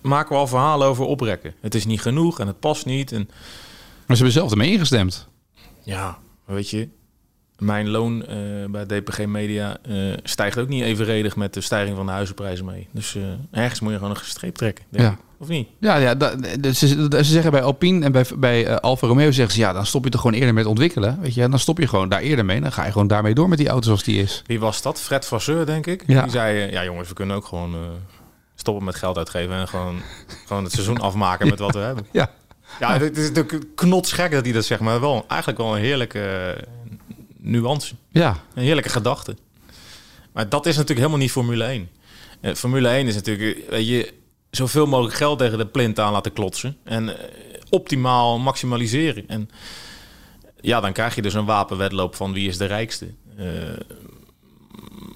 maken 0.02 0.32
we 0.32 0.38
al 0.38 0.48
verhalen 0.48 0.88
over 0.88 1.06
oprekken. 1.06 1.54
Het 1.62 1.76
is 1.76 1.86
niet 1.86 2.02
genoeg 2.02 2.40
en 2.40 2.48
het 2.48 2.60
past 2.60 2.86
niet. 2.86 3.12
En 3.12 3.30
Maar 4.10 4.18
ze 4.18 4.24
hebben 4.24 4.42
zelf 4.42 4.52
ermee 4.52 4.72
ingestemd. 4.72 5.28
ja, 5.84 6.18
maar 6.46 6.56
weet 6.56 6.70
je, 6.70 6.90
mijn 7.58 7.90
loon 7.90 8.26
eh, 8.26 8.38
bij 8.70 8.86
DPG 8.86 9.26
Media 9.26 9.78
eh, 9.82 9.96
stijgt 10.24 10.58
ook 10.58 10.68
niet 10.68 10.84
evenredig 10.84 11.36
met 11.36 11.54
de 11.54 11.62
stijging 11.62 11.96
van 11.98 12.06
de 12.06 12.12
huizenprijzen 12.12 12.66
mee. 12.66 12.88
Dus 12.92 13.16
eh, 13.16 13.24
ergens 13.52 13.80
moet 13.80 13.92
je 13.92 13.98
gewoon 13.98 14.16
een 14.16 14.22
streep 14.24 14.56
trekken, 14.56 14.86
denk 14.90 15.04
Ja. 15.04 15.12
ik. 15.12 15.18
Of 15.38 15.48
niet? 15.48 15.68
Ja, 15.80 15.96
ja 15.96 16.16
de- 16.16 16.74
ze, 16.74 16.88
ze 17.10 17.24
zeggen 17.24 17.52
bij 17.52 17.62
Alpine 17.62 18.06
en 18.06 18.12
bij, 18.12 18.26
bij 18.38 18.80
Alfa 18.80 19.08
Romeo 19.08 19.32
zeggen 19.32 19.54
ze 19.54 19.60
ja, 19.60 19.74
dan 19.74 19.86
stop 19.86 20.04
je 20.04 20.10
toch 20.10 20.22
gewoon 20.22 20.36
eerder 20.40 20.54
met 20.54 20.66
ontwikkelen. 20.66 21.18
Weet 21.22 21.34
je, 21.34 21.42
en 21.42 21.50
dan 21.50 21.60
stop 21.60 21.78
je 21.80 21.88
gewoon 21.88 22.10
daar 22.10 22.22
eerder 22.22 22.46
mee. 22.46 22.62
Dan 22.62 22.72
ga 22.72 22.86
je 22.86 22.92
gewoon 22.92 23.08
daarmee 23.08 23.34
door 23.34 23.50
met 23.50 23.58
die 23.58 23.68
auto 23.70 23.86
zoals 23.86 24.04
die 24.04 24.22
is. 24.22 24.44
Wie 24.46 24.60
was 24.60 24.82
dat? 24.82 25.02
Fred 25.02 25.26
Vasseur, 25.26 25.66
denk 25.66 25.88
ik. 25.88 26.04
Ja. 26.08 26.22
Die 26.22 26.32
zei, 26.32 26.72
ja 26.72 26.84
jongens, 26.84 27.08
we 27.08 27.14
kunnen 27.14 27.36
ook 27.36 27.46
gewoon 27.46 27.76
stoppen 28.56 28.84
met 28.86 28.96
geld 28.96 29.18
uitgeven 29.18 29.56
en 29.56 29.68
gewoon, 29.68 30.02
gewoon 30.48 30.64
het 30.64 30.72
seizoen 30.74 30.98
afmaken 31.00 31.48
met 31.48 31.60
wat 31.60 31.74
we 31.74 31.80
hebben. 31.90 32.06
Ja, 32.12 32.30
Ja, 32.80 33.00
het 33.00 33.18
is 33.18 33.32
natuurlijk 33.32 33.76
knotsgek 33.76 34.32
dat 34.32 34.44
hij 34.44 34.54
dat 34.54 34.66
zegt, 34.66 34.82
maar 34.82 35.00
wel 35.00 35.26
eigenlijk 35.28 35.60
wel 35.62 35.76
een 35.76 35.82
heerlijke 35.82 36.20
eh, 36.20 36.64
nuance. 37.38 37.96
ja, 38.10 38.38
Een 38.54 38.64
heerlijke 38.64 38.90
gedachte. 38.90 39.36
Maar 40.32 40.50
dat 40.50 40.66
is 40.66 40.74
natuurlijk 40.74 41.00
helemaal 41.00 41.22
niet 41.22 41.32
Formule 41.32 41.64
1. 41.64 41.90
Eh, 42.42 42.54
Formule 42.54 42.88
1 42.90 43.08
is 43.08 43.16
natuurlijk, 43.16 43.70
weet 43.70 43.88
je, 43.88 44.14
zoveel 44.50 44.86
mogelijk 44.86 45.16
geld 45.16 45.40
tegen 45.40 45.58
de 45.58 45.68
plint 45.68 46.00
aan 46.00 46.12
laten 46.12 46.34
klotsen. 46.34 46.78
En 46.84 47.10
eh, 47.10 47.26
optimaal 47.70 48.40
maximaliseren. 48.40 49.28
En 49.28 49.50
ja, 50.62 50.80
dan 50.80 50.94
krijg 50.94 51.16
je 51.16 51.22
dus 51.22 51.34
een 51.34 51.46
wapenwedloop 51.46 52.16
van 52.16 52.34
wie 52.34 52.48
is 52.48 52.58
de 52.58 52.66
rijkste. 52.66 53.08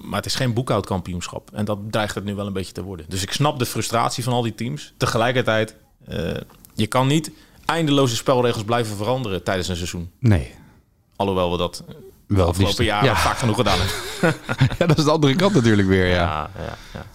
Maar 0.00 0.16
het 0.16 0.26
is 0.26 0.34
geen 0.34 0.54
boekhoudkampioenschap. 0.54 1.50
En 1.52 1.64
dat 1.64 1.78
dreigt 1.90 2.14
het 2.14 2.24
nu 2.24 2.34
wel 2.34 2.46
een 2.46 2.52
beetje 2.52 2.72
te 2.72 2.82
worden. 2.82 3.06
Dus 3.08 3.22
ik 3.22 3.32
snap 3.32 3.58
de 3.58 3.66
frustratie 3.66 4.24
van 4.24 4.32
al 4.32 4.42
die 4.42 4.54
teams. 4.54 4.94
Tegelijkertijd, 4.96 5.76
je 6.74 6.86
kan 6.86 7.06
niet 7.06 7.30
eindeloze 7.64 8.16
spelregels 8.16 8.64
blijven 8.64 8.96
veranderen 8.96 9.42
tijdens 9.42 9.68
een 9.68 9.76
seizoen. 9.76 10.10
nee. 10.18 10.54
Alhoewel 11.16 11.50
we 11.50 11.56
dat 11.58 11.84
Wel 12.26 12.46
afgelopen 12.46 12.84
jaren 12.84 13.08
Ja. 13.08 13.16
vaak 13.16 13.36
genoeg 13.38 13.56
gedaan 13.56 13.78
hebben. 13.78 14.40
ja, 14.78 14.86
dat 14.86 14.98
is 14.98 15.04
de 15.04 15.10
andere 15.10 15.34
kant 15.36 15.54
natuurlijk 15.54 15.88
weer, 15.88 16.06
ja. 16.06 16.14
Ja, 16.14 16.50
ja, 16.58 16.76
ja. 16.92 17.06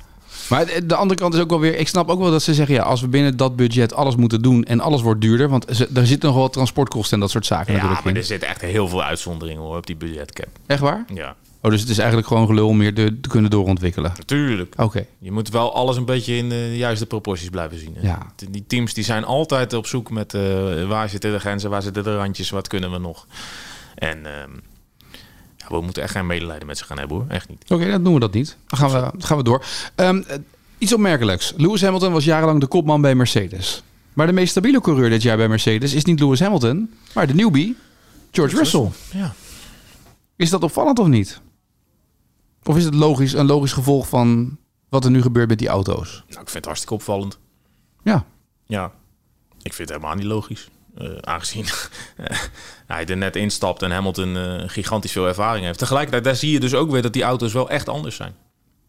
Maar 0.49 0.65
de- 0.65 0.85
de 0.85 0.95
andere 0.95 1.19
kant 1.19 1.33
is 1.33 1.39
ook 1.39 1.49
wel 1.49 1.59
weer, 1.59 1.75
ik 1.77 1.87
snap 1.87 2.09
ook 2.09 2.19
wel 2.19 2.31
dat 2.31 2.43
ze 2.43 2.53
zeggen, 2.53 2.75
ja, 2.75 2.81
als 2.83 3.01
we 3.01 3.07
binnen 3.07 3.37
dat 3.37 3.55
budget 3.55 3.93
alles 3.93 4.15
moeten 4.15 4.41
doen 4.41 4.63
en 4.63 4.79
alles 4.79 5.01
wordt 5.01 5.21
duurder, 5.21 5.49
want 5.49 5.65
ze, 5.71 5.87
daar 5.89 6.05
zitten 6.05 6.29
nog 6.29 6.37
wel 6.37 6.49
transportkosten 6.49 7.13
en 7.13 7.19
dat 7.19 7.29
soort 7.29 7.45
zaken 7.45 7.65
Ja, 7.65 7.73
natuurlijk 7.73 8.03
maar 8.03 8.13
in. 8.13 8.19
er 8.19 8.25
zitten 8.25 8.47
echt 8.49 8.61
heel 8.61 8.87
veel 8.87 9.03
uitzonderingen 9.03 9.61
hoor, 9.61 9.77
op 9.77 9.85
die 9.87 9.95
budgetcap. 9.95 10.47
Echt 10.65 10.79
waar? 10.81 11.05
Ja, 11.13 11.35
Oh, 11.61 11.71
dus 11.71 11.81
het 11.81 11.89
is 11.89 11.97
eigenlijk 11.97 12.27
gewoon 12.27 12.45
gelul 12.47 12.67
om 12.67 12.77
meer 12.77 12.93
te, 12.93 13.17
te 13.21 13.29
kunnen 13.29 13.51
doorontwikkelen. 13.51 14.11
natuurlijk. 14.17 14.73
Oké. 14.77 15.05
Je 15.19 15.31
moet 15.31 15.49
wel 15.49 15.73
alles 15.75 15.97
een 15.97 16.05
beetje 16.05 16.35
in 16.35 16.49
de 16.49 16.77
juiste 16.77 17.05
proporties 17.05 17.49
blijven 17.49 17.79
zien. 17.79 17.95
hè. 17.95 18.07
Ja. 18.07 18.31
Die 18.49 18.63
teams 18.67 18.93
die 18.93 19.03
zijn 19.03 19.23
altijd 19.25 19.73
op 19.73 19.87
zoek 19.87 20.09
met 20.11 20.33
eh, 20.33 20.41
waar 20.87 21.09
zitten 21.09 21.31
de 21.31 21.39
grenzen, 21.39 21.69
waar 21.69 21.81
zitten 21.81 22.03
de 22.03 22.15
randjes, 22.15 22.49
wat 22.49 22.67
kunnen 22.67 22.91
we 22.91 22.97
nog. 22.97 23.27
En 23.95 24.25
ehm, 24.25 24.49
ja, 25.57 25.65
we 25.67 25.81
moeten 25.81 26.03
echt 26.03 26.11
geen 26.11 26.25
medelijden 26.27 26.67
met 26.67 26.77
ze 26.77 26.83
gaan 26.85 26.97
hebben 26.99 27.17
hoor, 27.17 27.25
echt 27.29 27.49
niet. 27.49 27.63
Oké, 27.67 27.89
dan 27.89 28.03
doen 28.03 28.13
we 28.13 28.19
dat 28.19 28.33
niet. 28.33 28.57
Dan 28.67 28.79
gaan 28.79 28.91
we, 28.91 29.23
gaan 29.25 29.37
we 29.37 29.43
door. 29.43 29.65
Ehm, 29.95 30.21
eh, 30.27 30.37
iets 30.77 30.93
opmerkelijks. 30.93 31.53
Lewis 31.57 31.81
Hamilton 31.81 32.11
was 32.13 32.23
jarenlang 32.25 32.59
de 32.59 32.67
kopman 32.67 33.01
bij 33.01 33.15
Mercedes. 33.15 33.83
Maar 34.13 34.27
de 34.27 34.33
meest 34.33 34.49
stabiele 34.51 34.81
coureur 34.81 35.09
dit 35.09 35.21
jaar 35.21 35.37
bij 35.37 35.47
Mercedes 35.47 35.93
is 35.93 36.03
niet 36.05 36.19
Lewis 36.19 36.39
Hamilton, 36.39 36.93
maar 37.13 37.27
de 37.27 37.33
newbie, 37.35 37.75
George 38.31 38.55
Russell. 38.55 38.89
Ja. 39.11 39.33
Is 40.35 40.49
dat 40.49 40.63
opvallend 40.63 40.99
of 40.99 41.07
niet? 41.07 41.41
Of 42.63 42.77
is 42.77 42.85
het 42.85 42.93
logisch, 42.93 43.33
een 43.33 43.45
logisch 43.45 43.73
gevolg 43.73 44.07
van 44.07 44.57
wat 44.89 45.05
er 45.05 45.11
nu 45.11 45.21
gebeurt 45.21 45.49
met 45.49 45.59
die 45.59 45.67
auto's? 45.67 46.11
Nou, 46.11 46.41
ik 46.41 46.49
vind 46.49 46.53
het 46.53 46.65
hartstikke 46.65 46.93
opvallend. 46.93 47.39
Ja, 48.03 48.25
Ja, 48.65 48.91
ik 49.61 49.73
vind 49.73 49.89
het 49.89 49.97
helemaal 49.97 50.15
niet 50.15 50.31
logisch. 50.31 50.69
Eh, 50.97 51.17
aangezien 51.21 51.65
hij 52.87 53.05
er 53.05 53.17
net 53.17 53.35
instapt 53.35 53.81
en 53.81 53.91
Hamilton 53.91 54.37
eh, 54.37 54.63
gigantisch 54.65 55.11
veel 55.11 55.27
ervaring 55.27 55.65
heeft. 55.65 55.79
Tegelijkertijd, 55.79 56.23
daar 56.23 56.35
zie 56.35 56.51
je 56.51 56.59
dus 56.59 56.73
ook 56.73 56.91
weer 56.91 57.01
dat 57.01 57.13
die 57.13 57.23
auto's 57.23 57.53
wel 57.53 57.69
echt 57.69 57.89
anders 57.89 58.15
zijn. 58.15 58.35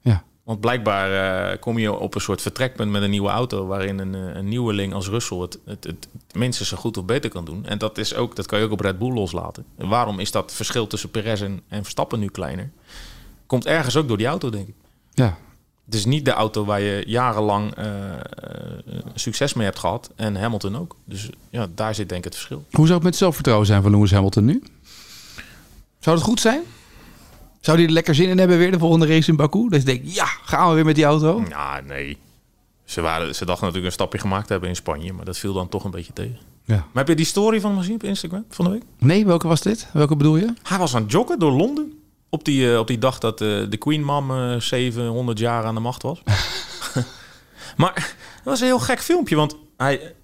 ja. 0.00 0.24
Want 0.50 0.60
blijkbaar 0.62 1.12
eh, 1.50 1.58
kom 1.58 1.78
je 1.78 1.92
op 1.92 2.14
een 2.14 2.20
soort 2.20 2.42
vertrekpunt 2.42 2.90
met 2.90 3.02
een 3.02 3.10
nieuwe 3.10 3.28
auto... 3.28 3.66
waarin 3.66 3.98
een, 3.98 4.14
eh, 4.14 4.34
een 4.34 4.48
nieuweling 4.48 4.94
als 4.94 5.08
Russell 5.08 5.38
het, 5.38 5.58
het, 5.64 5.84
het 5.84 6.08
minstens 6.32 6.68
zo 6.68 6.76
goed 6.76 6.96
of 6.96 7.04
beter 7.04 7.30
kan 7.30 7.44
doen. 7.44 7.66
En 7.66 7.78
dat, 7.78 7.98
is 7.98 8.14
ook, 8.14 8.36
dat 8.36 8.46
kan 8.46 8.58
je 8.58 8.64
ook 8.64 8.70
op 8.70 8.80
Red 8.80 8.98
Bull 8.98 9.12
loslaten. 9.12 9.64
En 9.76 9.88
waarom 9.88 10.20
is 10.20 10.30
dat 10.30 10.52
verschil 10.52 10.86
tussen 10.86 11.10
Perez 11.10 11.42
en, 11.42 11.60
en 11.68 11.82
Verstappen 11.82 12.18
nu 12.18 12.26
kleiner? 12.26 12.70
Komt 13.50 13.66
ergens 13.66 13.96
ook 13.96 14.08
door 14.08 14.16
die 14.16 14.26
auto, 14.26 14.50
denk 14.50 14.68
ik. 14.68 14.74
ja. 15.12 15.38
Het 15.84 15.94
is 15.94 16.04
niet 16.04 16.24
de 16.24 16.30
auto 16.30 16.64
waar 16.64 16.80
je 16.80 17.02
jarenlang 17.06 17.74
eh, 17.74 18.12
eh, 18.12 18.20
succes 19.14 19.54
mee 19.54 19.64
hebt 19.64 19.78
gehad. 19.78 20.10
En 20.16 20.36
Hamilton 20.36 20.76
ook. 20.76 20.96
Dus 21.04 21.30
ja, 21.50 21.66
daar 21.74 21.94
zit 21.94 22.08
denk 22.08 22.18
ik 22.20 22.24
het 22.24 22.34
verschil. 22.34 22.64
Hoe 22.70 22.84
zou 22.86 22.98
het 22.98 23.06
met 23.06 23.16
zelfvertrouwen 23.16 23.66
zijn 23.66 23.82
van 23.82 23.90
Lewis 23.90 24.10
Hamilton 24.10 24.44
nu? 24.44 24.62
Zou 25.98 26.16
het 26.16 26.24
goed 26.24 26.40
zijn? 26.40 26.62
Zou 27.60 27.76
hij 27.76 27.86
er 27.86 27.92
lekker 27.92 28.14
zin 28.14 28.28
in 28.28 28.38
hebben 28.38 28.58
weer 28.58 28.70
de 28.70 28.78
volgende 28.78 29.06
race 29.06 29.30
in 29.30 29.36
Baku? 29.36 29.68
Dat 29.68 29.80
je 29.80 29.86
denkt, 29.86 30.14
ja, 30.14 30.26
gaan 30.26 30.68
we 30.68 30.74
weer 30.74 30.84
met 30.84 30.94
die 30.94 31.04
auto? 31.04 31.44
Ja, 31.48 31.80
nee. 31.80 32.18
Ze, 32.84 33.00
waren, 33.00 33.34
ze 33.34 33.44
dachten 33.44 33.64
natuurlijk 33.64 33.86
een 33.86 34.00
stapje 34.00 34.18
gemaakt 34.18 34.46
te 34.46 34.52
hebben 34.52 34.70
in 34.70 34.76
Spanje. 34.76 35.12
Maar 35.12 35.24
dat 35.24 35.38
viel 35.38 35.52
dan 35.52 35.68
toch 35.68 35.84
een 35.84 35.90
beetje 35.90 36.12
tegen. 36.12 36.38
Ja. 36.64 36.74
Maar 36.74 36.86
heb 36.92 37.08
je 37.08 37.14
die 37.14 37.24
story 37.24 37.60
van 37.60 37.70
hem 37.70 37.78
gezien 37.78 37.94
op 37.94 38.04
Instagram 38.04 38.44
van 38.48 38.64
de 38.64 38.70
week? 38.70 38.82
Nee, 38.98 39.26
welke 39.26 39.48
was 39.48 39.60
dit? 39.60 39.88
Welke 39.92 40.16
bedoel 40.16 40.36
je? 40.36 40.52
Hij 40.62 40.78
was 40.78 40.94
aan 40.94 41.02
het 41.02 41.12
joggen 41.12 41.38
door 41.38 41.52
Londen. 41.52 41.99
Op 42.30 42.44
die, 42.44 42.72
eh, 42.72 42.78
op 42.78 42.86
die 42.86 42.98
dag 42.98 43.18
dat 43.18 43.40
eh, 43.40 43.48
de 43.68 43.76
Queen 43.78 44.04
Mom 44.04 44.30
eh, 44.30 44.60
700 44.60 45.38
jaar 45.38 45.64
aan 45.64 45.74
de 45.74 45.80
macht 45.80 46.02
was. 46.02 46.22
maar 47.76 47.94
dat 47.94 48.44
was 48.44 48.60
een 48.60 48.66
heel 48.66 48.78
gek 48.78 49.00
filmpje, 49.00 49.36
want 49.36 49.56
hij, 49.76 50.14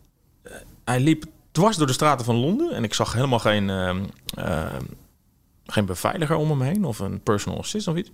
eh, 0.42 0.52
hij 0.84 1.00
liep 1.00 1.24
dwars 1.52 1.76
door 1.76 1.86
de 1.86 1.92
straten 1.92 2.24
van 2.24 2.36
Londen 2.36 2.72
en 2.72 2.84
ik 2.84 2.94
zag 2.94 3.12
helemaal 3.12 3.38
geen, 3.38 3.70
ehm, 3.70 4.04
ehm, 4.34 4.84
geen 5.66 5.86
beveiliger 5.86 6.36
om 6.36 6.50
hem 6.50 6.60
heen 6.60 6.84
of 6.84 6.98
een 6.98 7.20
personal 7.22 7.58
assistant 7.58 7.96
of 7.96 8.02
iets. 8.02 8.12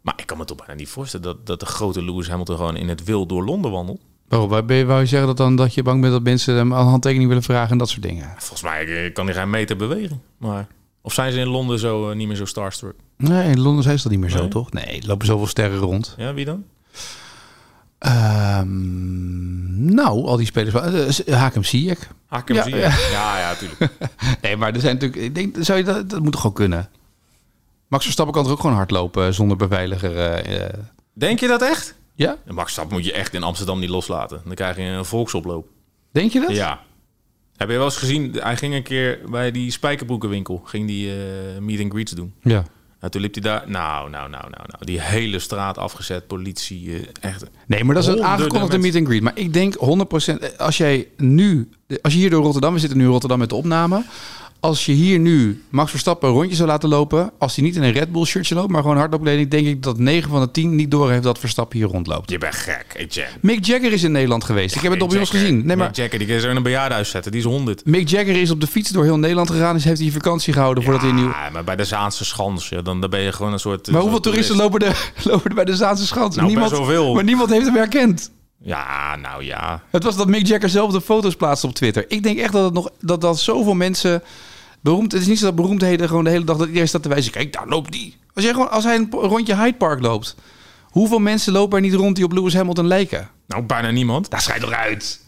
Maar 0.00 0.14
ik 0.16 0.26
kan 0.26 0.38
me 0.38 0.44
toch 0.44 0.56
bijna 0.56 0.74
niet 0.74 0.88
voorstellen 0.88 1.26
dat, 1.26 1.46
dat 1.46 1.60
de 1.60 1.66
grote 1.66 2.02
Lewis 2.02 2.28
Hamilton 2.28 2.56
gewoon 2.56 2.76
in 2.76 2.88
het 2.88 3.04
wild 3.04 3.28
door 3.28 3.44
Londen 3.44 3.70
wandelt. 3.70 4.00
Waarom? 4.28 4.48
Wou 4.48 5.00
je 5.00 5.06
zeggen 5.06 5.28
dat, 5.28 5.36
dan, 5.36 5.56
dat 5.56 5.74
je 5.74 5.82
bang 5.82 6.00
bent 6.00 6.12
dat 6.12 6.22
mensen 6.22 6.54
hem 6.54 6.72
een 6.72 6.86
handtekening 6.86 7.28
willen 7.28 7.42
vragen 7.42 7.70
en 7.70 7.78
dat 7.78 7.88
soort 7.88 8.02
dingen? 8.02 8.34
Volgens 8.36 8.62
mij 8.62 9.04
eh, 9.04 9.12
kan 9.12 9.26
hij 9.26 9.34
geen 9.34 9.50
meter 9.50 9.76
bewegen. 9.76 10.22
Maar, 10.36 10.66
of 11.02 11.12
zijn 11.14 11.32
ze 11.32 11.38
in 11.38 11.46
Londen 11.48 11.78
zo 11.78 12.10
eh, 12.10 12.16
niet 12.16 12.26
meer 12.28 12.36
zo 12.36 12.44
starstruck? 12.44 12.94
Nee, 13.16 13.50
in 13.50 13.60
Londen 13.60 13.82
zijn 13.82 13.96
ze 13.96 14.02
dat 14.02 14.12
niet 14.12 14.20
meer 14.20 14.30
zo, 14.30 14.48
toch? 14.48 14.72
Nee, 14.72 15.00
er 15.00 15.06
lopen 15.06 15.26
zoveel 15.26 15.46
sterren 15.46 15.78
rond. 15.78 16.14
Ja, 16.18 16.34
wie 16.34 16.44
dan? 16.44 16.64
Ehm, 17.98 19.94
nou, 19.94 20.26
al 20.26 20.36
die 20.36 20.46
spelers. 20.46 21.22
Uh, 21.26 21.36
Hakem 21.36 21.64
Ziyech. 21.64 22.08
Hakem 22.26 22.54
Ja, 22.56 22.62
zie 22.62 22.74
je. 22.74 22.80
ja. 22.80 22.96
Ja, 23.10 23.38
ja, 23.38 23.54
tuurlijk. 23.54 23.90
Nee, 24.42 24.56
maar 24.56 24.74
er 24.74 24.80
zijn 24.80 24.94
natuurlijk... 24.94 25.22
Ik 25.22 25.34
denk, 25.34 25.56
zou 25.60 25.78
je 25.78 25.84
dat, 25.84 26.10
dat 26.10 26.20
moet 26.22 26.32
toch 26.32 26.40
gewoon 26.40 26.56
kunnen? 26.56 26.88
Max 27.88 28.02
Verstappen 28.04 28.34
kan 28.34 28.44
toch 28.44 28.52
ook 28.52 28.60
gewoon 28.60 28.76
hardlopen 28.76 29.34
zonder 29.34 29.56
beveiliger? 29.56 30.16
eh, 30.16 30.64
eh. 30.64 30.74
Denk 31.12 31.40
je 31.40 31.46
dat 31.46 31.62
echt? 31.62 31.94
ja? 32.14 32.36
Max 32.46 32.62
Verstappen 32.62 32.94
moet 32.96 33.04
je 33.04 33.12
echt 33.12 33.34
in 33.34 33.42
Amsterdam 33.42 33.78
niet 33.78 33.88
loslaten. 33.88 34.40
Dan 34.44 34.54
krijg 34.54 34.76
je 34.76 34.82
een 34.82 35.04
volksoploop. 35.04 35.66
Denk 36.12 36.32
je 36.32 36.40
dat? 36.40 36.50
Ja. 36.50 36.80
Heb 37.60 37.68
je 37.70 37.76
wel 37.76 37.84
eens 37.84 37.96
gezien? 37.96 38.36
Hij 38.38 38.56
ging 38.56 38.74
een 38.74 38.82
keer 38.82 39.18
bij 39.30 39.50
die 39.50 39.70
spijkerbroekenwinkel. 39.70 40.62
Ging 40.64 40.86
die 40.86 41.10
eh, 41.10 41.16
meet 41.60 41.80
and 41.80 41.92
greets 41.92 42.12
doen. 42.12 42.32
Ja. 42.42 42.64
Nou, 43.00 43.12
toen 43.12 43.20
liep 43.20 43.32
hij 43.34 43.42
daar. 43.42 43.64
Nou, 43.66 44.10
nou, 44.10 44.30
nou, 44.30 44.42
nou, 44.42 44.64
nou. 44.66 44.84
Die 44.84 45.00
hele 45.00 45.38
straat 45.38 45.78
afgezet. 45.78 46.26
Politie. 46.26 46.92
eh, 46.94 47.30
echt. 47.30 47.44
Nee, 47.66 47.84
maar 47.84 47.94
dat 47.94 48.04
is 48.04 48.10
een 48.14 48.24
aangekondigde 48.24 48.78
meet 48.78 48.96
and 48.96 49.06
greet. 49.06 49.22
Maar 49.22 49.38
ik 49.38 49.52
denk 49.52 49.74
100%, 49.74 50.56
als 50.56 50.76
jij 50.76 51.08
nu, 51.16 51.68
als 52.02 52.12
je 52.12 52.18
hier 52.18 52.30
door 52.30 52.42
Rotterdam, 52.42 52.72
we 52.72 52.78
zitten 52.78 52.98
nu 52.98 53.04
in 53.04 53.10
Rotterdam 53.10 53.38
met 53.38 53.48
de 53.48 53.54
opname. 53.54 54.04
Als 54.60 54.86
je 54.86 54.92
hier 54.92 55.18
nu 55.18 55.62
Max 55.70 55.90
Verstappen 55.90 56.28
een 56.28 56.34
rondje 56.34 56.56
zou 56.56 56.68
laten 56.68 56.88
lopen, 56.88 57.32
als 57.38 57.56
hij 57.56 57.64
niet 57.64 57.76
in 57.76 57.82
een 57.82 57.92
Red 57.92 58.12
Bull 58.12 58.24
shirtje 58.24 58.54
loopt, 58.54 58.70
maar 58.70 58.82
gewoon 58.82 58.96
hardloopkleding, 58.96 59.50
denk 59.50 59.66
ik 59.66 59.82
dat 59.82 59.98
9 59.98 60.30
van 60.30 60.40
de 60.40 60.50
10 60.50 60.74
niet 60.74 60.90
doorheeft 60.90 61.22
dat 61.22 61.38
Verstappen 61.38 61.78
hier 61.78 61.86
rondloopt. 61.86 62.30
Je 62.30 62.38
bent 62.38 62.54
gek. 62.54 63.06
Jack. 63.08 63.28
Mick 63.40 63.64
Jagger 63.64 63.92
is 63.92 64.02
in 64.02 64.12
Nederland 64.12 64.44
geweest. 64.44 64.74
ik 64.74 64.80
heb 64.80 64.92
het 64.92 65.02
ons 65.02 65.14
Jagger. 65.14 65.38
gezien. 65.38 65.66
Nee, 65.66 65.76
maar 65.76 65.86
Mick 65.86 65.96
Jagger, 65.96 66.18
die 66.18 66.28
kun 66.28 66.40
zo 66.40 66.48
in 66.48 66.56
een 66.56 66.62
bejaardenhuis 66.62 67.10
zetten. 67.10 67.32
Die 67.32 67.40
is 67.40 67.46
100. 67.46 67.86
Mick 67.86 68.08
Jagger 68.08 68.36
is 68.36 68.50
op 68.50 68.60
de 68.60 68.66
fiets 68.66 68.90
door 68.90 69.04
heel 69.04 69.18
Nederland 69.18 69.50
gegaan. 69.50 69.74
Dus 69.74 69.84
heeft 69.84 70.00
hij 70.00 70.10
vakantie 70.10 70.52
gehouden 70.52 70.82
voordat 70.82 71.02
hij 71.02 71.10
een 71.10 71.16
nieuw... 71.16 71.28
Ja, 71.28 71.50
maar 71.52 71.64
bij 71.64 71.76
de 71.76 71.84
Zaanse 71.84 72.24
Schans, 72.24 72.68
ja, 72.68 72.82
dan, 72.82 73.00
dan 73.00 73.10
ben 73.10 73.20
je 73.20 73.32
gewoon 73.32 73.52
een 73.52 73.58
soort... 73.58 73.90
Maar 73.90 74.00
hoeveel 74.00 74.20
toeristen 74.20 74.56
toerist. 74.56 74.82
lopen 74.82 74.88
er, 74.88 75.12
lopen 75.30 75.50
er 75.50 75.54
bij 75.54 75.64
de 75.64 75.76
Zaanse 75.76 76.06
Schans? 76.06 76.36
Nou, 76.36 76.48
niemand. 76.48 77.14
Maar 77.14 77.24
niemand 77.24 77.50
heeft 77.50 77.66
hem 77.66 77.74
herkend. 77.74 78.30
Ja, 78.62 79.16
nou 79.16 79.44
ja. 79.44 79.82
Het 79.90 80.02
was 80.04 80.16
dat 80.16 80.26
Mick 80.28 80.46
Jagger 80.46 80.68
zelf 80.68 80.92
de 80.92 81.00
foto's 81.00 81.36
plaatste 81.36 81.66
op 81.66 81.74
Twitter. 81.74 82.04
Ik 82.08 82.22
denk 82.22 82.38
echt 82.38 82.52
dat 82.52 82.64
het 82.64 82.72
nog 82.74 82.90
dat, 83.00 83.20
dat 83.20 83.38
zoveel 83.38 83.74
mensen 83.74 84.22
beroemd. 84.80 85.12
Het 85.12 85.20
is 85.20 85.26
niet 85.26 85.38
zo 85.38 85.44
dat 85.44 85.54
beroemdheden 85.54 86.08
gewoon 86.08 86.24
de 86.24 86.30
hele 86.30 86.44
dag 86.44 86.56
dat 86.56 86.66
iedereen 86.66 86.88
staat 86.88 87.02
te 87.02 87.08
wijzen. 87.08 87.32
Kijk, 87.32 87.52
daar 87.52 87.68
loopt 87.68 87.92
die. 87.92 88.16
Als 88.34 88.44
jij 88.44 88.52
gewoon 88.52 88.70
als 88.70 88.84
hij 88.84 88.96
een 88.96 89.08
rondje 89.10 89.56
Hyde 89.56 89.76
Park 89.76 90.00
loopt, 90.00 90.34
hoeveel 90.90 91.18
mensen 91.18 91.52
lopen 91.52 91.76
er 91.76 91.82
niet 91.84 91.94
rond 91.94 92.16
die 92.16 92.24
op 92.24 92.32
Lewis 92.32 92.54
Hamilton 92.54 92.86
lijken? 92.86 93.28
Nou, 93.46 93.62
bijna 93.62 93.90
niemand. 93.90 94.30
Daar 94.30 94.40
schijnt 94.40 94.62
eruit. 94.62 95.20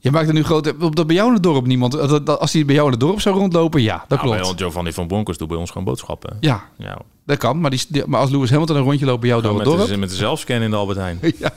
Je 0.00 0.10
maakt 0.10 0.28
er 0.28 0.34
nu 0.34 0.44
grote. 0.44 0.74
Op 0.80 0.96
dat 0.96 1.06
bij 1.06 1.16
jou 1.16 1.28
in 1.28 1.34
het 1.34 1.42
dorp 1.42 1.66
niemand. 1.66 1.92
dat- 1.92 2.26
dat- 2.26 2.38
Als 2.40 2.52
hij 2.52 2.64
bij 2.64 2.74
jou 2.74 2.86
in 2.86 2.92
het 2.92 3.00
dorp 3.02 3.20
zou 3.20 3.36
rondlopen, 3.38 3.82
ja, 3.82 4.04
dat 4.08 4.22
Nou, 4.22 4.36
klopt. 4.40 4.60
Giovanni 4.60 4.92
van 4.92 5.06
Bronckhorst 5.06 5.40
doet 5.40 5.48
bij 5.48 5.56
ons 5.58 5.68
gewoon 5.70 5.84
boodschappen. 5.84 6.36
Ja, 6.40 6.64
Ja, 6.78 6.98
dat 7.26 7.38
kan. 7.38 7.60
Maar, 7.60 7.70
die, 7.70 7.84
die- 7.88 8.02
maar 8.06 8.20
als 8.20 8.30
Lewis 8.30 8.50
Hamilton 8.50 8.76
een 8.76 8.82
rondje 8.82 9.06
loopt 9.06 9.20
bij 9.20 9.28
jou 9.28 9.42
door 9.42 9.54
het 9.54 9.64
dorp. 9.64 9.96
met 9.96 10.08
de 10.10 10.14
zelfscan 10.16 10.60
in 10.62 10.70
de 10.70 10.76
Albert 10.76 10.98
Heijn. 10.98 11.18
Ja. 11.38 11.52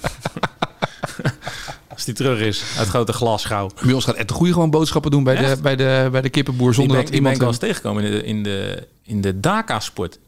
Als 1.97 2.05
die 2.05 2.15
terug 2.15 2.39
is 2.39 2.63
uit 2.77 2.87
grote 2.87 3.13
glasschouw. 3.13 3.69
Bij 3.85 3.93
ons 3.93 4.05
gaat 4.05 4.15
Ed 4.15 4.27
de 4.27 4.33
Goeie 4.33 4.53
gewoon 4.53 4.69
boodschappen 4.69 5.11
doen 5.11 5.23
bij 5.23 5.35
de, 5.35 5.61
bij, 5.61 5.75
de, 5.75 6.07
bij 6.11 6.21
de 6.21 6.29
kippenboer. 6.29 6.73
Zonder 6.73 6.95
ben, 6.95 7.05
dat 7.05 7.13
iemand. 7.15 7.33
ik 7.35 7.39
wel 7.41 7.49
eens 7.49 7.57
tegengekomen 7.59 8.03
in 8.03 8.11
de, 8.11 8.23
in 8.23 8.43
de, 8.43 8.87
in 9.03 9.21
de 9.21 9.39
Daka-sport. 9.39 10.19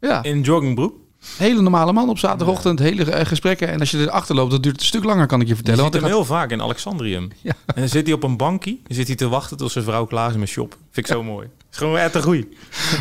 ja, 0.00 0.22
In 0.22 0.40
joggingbroek. 0.42 0.94
hele 1.36 1.62
normale 1.62 1.92
man 1.92 2.08
op 2.08 2.18
zaterdagochtend. 2.18 2.78
Hele 2.78 3.04
eh, 3.10 3.26
gesprekken. 3.26 3.68
En 3.68 3.80
als 3.80 3.90
je 3.90 3.98
erachter 3.98 4.34
loopt, 4.34 4.50
dat 4.50 4.62
duurt 4.62 4.80
een 4.80 4.86
stuk 4.86 5.04
langer, 5.04 5.26
kan 5.26 5.40
ik 5.40 5.44
je 5.46 5.48
Je 5.50 5.54
vertellen. 5.56 5.80
ziet 5.84 5.90
Want 5.92 6.02
hem 6.04 6.12
gaat- 6.12 6.20
heel 6.20 6.36
vaak 6.36 6.50
in 6.50 6.62
Alexandrium. 6.62 7.30
Ja. 7.42 7.52
En 7.66 7.74
dan 7.80 7.88
zit 7.88 8.04
hij 8.06 8.14
op 8.14 8.22
een 8.22 8.36
bankje. 8.36 8.76
Dan 8.86 8.96
zit 8.96 9.06
hij 9.06 9.16
te 9.16 9.28
wachten 9.28 9.56
tot 9.56 9.72
zijn 9.72 9.84
vrouw 9.84 10.04
klaar 10.06 10.30
is 10.30 10.36
met 10.36 10.48
shop. 10.48 10.76
Vind 10.96 11.08
ik 11.08 11.14
zo 11.14 11.22
mooi. 11.22 11.48
is 11.72 11.78
gewoon 11.78 11.96
echt 11.98 12.14
een 12.14 12.22
goeie. 12.22 12.48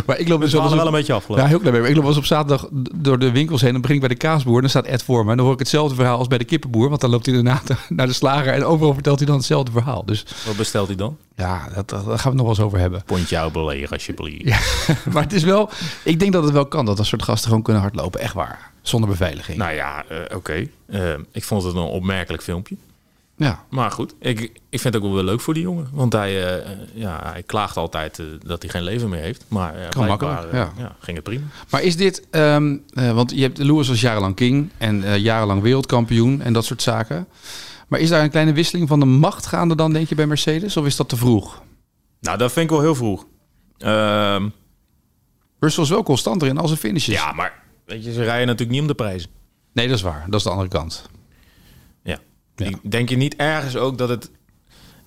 maar 0.06 0.20
ik 0.20 0.28
loop 0.28 0.42
dus 0.42 0.52
We 0.52 0.58
wel 0.60 0.76
wel 0.76 0.86
een 0.86 0.92
beetje 0.92 1.14
afgelopen. 1.14 1.44
Ja, 1.44 1.50
heel 1.50 1.60
klein 1.60 1.74
beetje. 1.74 1.90
Ik 1.90 1.96
loop 1.96 2.04
wel 2.04 2.12
eens 2.14 2.22
op 2.22 2.26
zaterdag 2.28 2.68
door 2.96 3.20
de 3.20 3.32
winkels 3.32 3.62
heen. 3.62 3.72
Dan 3.72 3.82
begin 3.82 3.96
ik 3.96 4.02
bij 4.02 4.10
de 4.12 4.16
kaasboer. 4.18 4.56
En 4.56 4.62
dan 4.62 4.70
staat 4.70 4.86
Ed 4.86 5.04
voor 5.04 5.26
me. 5.26 5.32
En 5.32 5.36
dan 5.38 5.46
hoor 5.46 5.54
ik 5.54 5.60
hetzelfde 5.60 5.96
verhaal 5.96 6.18
als 6.18 6.28
bij 6.28 6.38
de 6.38 6.44
kippenboer. 6.44 6.90
Want 6.90 7.02
dan 7.02 7.10
loopt 7.10 7.26
hij 7.26 7.36
daarna 7.36 7.62
naar 7.90 8.08
de 8.08 8.14
slager. 8.14 8.54
En 8.54 8.64
overal 8.66 8.94
vertelt 8.94 9.18
hij 9.18 9.28
dan 9.28 9.36
hetzelfde 9.38 9.72
verhaal. 9.72 10.06
Dus 10.06 10.26
Wat 10.46 10.56
bestelt 10.58 10.88
hij 10.88 10.96
dan? 10.96 11.18
ja, 11.36 11.68
dat, 11.76 11.90
dat- 11.90 12.06
daar 12.06 12.20
gaan 12.20 12.32
we 12.32 12.38
het 12.38 12.38
nog 12.38 12.42
wel 12.46 12.56
eens 12.56 12.60
over 12.60 12.80
hebben. 12.80 13.04
Pontje 13.06 13.36
jou 13.36 13.52
belegen 13.52 13.90
alsjeblieft. 13.90 14.44
Ja. 14.46 14.58
maar 15.14 15.24
het 15.24 15.34
is 15.34 15.44
wel... 15.44 15.70
Ik 16.04 16.20
denk 16.20 16.34
dat 16.34 16.44
het 16.44 16.54
wel 16.54 16.66
kan. 16.66 16.86
Dat 16.86 16.98
dat 16.98 17.06
soort 17.06 17.24
gasten 17.24 17.48
gewoon 17.48 17.64
kunnen 17.64 17.82
hardlopen. 17.82 18.20
Echt 18.20 18.34
waar. 18.34 18.72
Zonder 18.82 19.10
beveiliging. 19.10 19.58
Nou 19.58 19.74
ja, 19.74 20.04
eh, 20.10 20.36
oké. 20.36 20.68
Eh, 20.88 21.14
ik 21.32 21.44
vond 21.44 21.64
het 21.64 21.76
een 21.76 21.82
opmerkelijk 21.82 22.44
filmpje. 22.44 22.76
Ja. 23.38 23.64
Maar 23.70 23.92
goed, 23.92 24.16
ik, 24.20 24.40
ik 24.70 24.80
vind 24.80 24.84
het 24.94 24.96
ook 24.96 25.02
wel 25.04 25.14
weer 25.14 25.24
leuk 25.24 25.42
voor 25.42 25.54
die 25.54 25.64
jongen. 25.64 25.88
Want 25.92 26.14
hij, 26.14 26.44
eh, 26.44 26.72
eh, 26.72 26.78
ja, 26.94 27.20
hij 27.32 27.44
klaagt 27.44 27.78
altijd 27.78 28.20
eh, 28.20 28.26
dat 28.44 28.62
hij 28.62 28.72
geen 28.72 28.84
leven 28.84 29.10
meer 29.10 29.22
heeft. 29.22 29.46
Maar 29.48 29.76
eh, 29.76 29.90
Kan 29.90 30.08
makkelijk, 30.08 30.52
ja. 30.52 30.72
ja, 30.78 30.96
ging 31.00 31.16
het 31.16 31.26
prima. 31.26 31.46
Maar 31.70 31.82
is 31.82 31.98
dit... 31.98 32.28
ehm, 32.32 32.78
eh, 32.94 33.12
want 33.12 33.32
je 33.32 33.42
hebt 33.42 33.58
Lewis 33.58 33.88
was 33.88 34.02
jarenlang 34.02 34.36
king. 34.36 34.70
En 34.78 35.04
eh, 35.04 35.18
jarenlang 35.18 35.62
wereldkampioen. 35.62 36.42
En 36.42 36.54
dat 36.54 36.66
soort 36.66 36.82
zaken. 36.82 37.28
Maar 37.88 38.00
is 38.00 38.10
daar 38.10 38.24
een 38.24 38.30
kleine 38.30 38.54
wisseling 38.54 38.88
van 38.88 39.00
de 39.00 39.06
macht 39.06 39.46
gaande 39.46 39.76
dan, 39.76 39.94
denk 39.94 40.10
je, 40.10 40.16
bij 40.16 40.28
Mercedes? 40.28 40.78
Of 40.78 40.86
is 40.86 40.96
dat 40.96 41.10
te 41.10 41.16
vroeg? 41.16 41.62
Nou, 42.20 42.38
dat 42.38 42.52
vind 42.52 42.66
ik 42.66 42.72
wel 42.72 42.82
heel 42.82 42.96
vroeg. 42.96 43.26
Ehm, 43.78 44.50
Russell 45.60 45.84
is 45.84 45.90
wel 45.90 46.04
constanter 46.04 46.48
in 46.48 46.58
al 46.58 46.68
zijn 46.68 46.80
finishes. 46.80 47.14
ja, 47.14 47.32
maar 47.32 47.64
weet 47.86 48.04
je, 48.06 48.14
ze 48.14 48.24
rijden 48.24 48.46
natuurlijk 48.48 48.72
niet 48.72 48.82
om 48.82 48.88
de 48.88 48.94
prijzen. 48.96 49.30
Nee, 49.74 49.88
dat 49.88 49.96
is 49.98 50.02
waar. 50.02 50.24
Dat 50.28 50.36
is 50.40 50.44
de 50.44 50.50
andere 50.50 50.70
kant. 50.70 51.10
Ja. 52.56 52.66
Ik 52.66 52.78
denk 52.92 53.10
je 53.10 53.18
niet 53.18 53.36
ergens 53.36 53.76
ook 53.76 53.98
dat 53.98 54.10
het... 54.10 54.30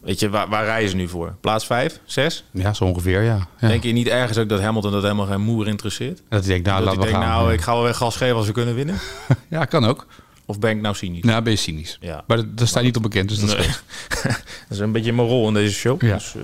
Weet 0.00 0.20
je, 0.20 0.28
waar, 0.30 0.48
waar 0.48 0.64
rijden 0.64 0.90
ze 0.90 0.96
nu 0.96 1.08
voor? 1.08 1.34
Plaats 1.40 1.66
5, 1.66 2.00
6? 2.04 2.44
Ja, 2.50 2.72
zo 2.74 2.84
ongeveer, 2.84 3.22
ja. 3.22 3.48
ja. 3.60 3.68
Denk 3.68 3.82
je 3.82 3.92
niet 3.92 4.06
ergens 4.08 4.38
ook 4.38 4.48
dat 4.48 4.60
Hamilton 4.60 4.92
dat 4.92 5.02
helemaal 5.02 5.26
geen 5.26 5.40
moer 5.40 5.66
interesseert? 5.68 6.22
dat 6.28 6.44
hij 6.44 6.48
denkt, 6.52 6.66
nou, 6.66 6.76
dat 6.78 6.86
laten 6.86 7.00
we 7.00 7.06
denkt, 7.10 7.26
gaan. 7.26 7.36
nou, 7.38 7.52
ik 7.52 7.60
ga 7.60 7.72
wel 7.72 7.82
weer 7.82 7.94
gas 7.94 8.16
geven 8.16 8.36
als 8.36 8.46
we 8.46 8.52
kunnen 8.52 8.74
winnen? 8.74 8.96
Ja, 9.48 9.64
kan 9.64 9.84
ook. 9.84 10.06
Of 10.46 10.58
ben 10.58 10.70
ik 10.70 10.80
nou 10.80 10.94
cynisch? 10.94 11.22
Nou, 11.22 11.42
ben 11.42 11.52
je 11.52 11.58
cynisch. 11.58 11.98
Ja. 12.00 12.24
Maar 12.26 12.36
dat- 12.36 12.56
daar 12.58 12.66
sta 12.66 12.78
je 12.80 12.84
niet 12.86 12.96
op 12.96 13.02
bekend, 13.02 13.28
dus 13.28 13.38
dat 13.40 13.56
Nee. 13.58 13.66
is 13.66 13.82
dat 14.22 14.40
is 14.68 14.78
een 14.78 14.92
beetje 14.92 15.12
mijn 15.12 15.28
rol 15.28 15.48
in 15.48 15.54
deze 15.54 15.74
show. 15.74 16.02
Ja. 16.02 16.14
Dus, 16.14 16.34
eh, 16.34 16.42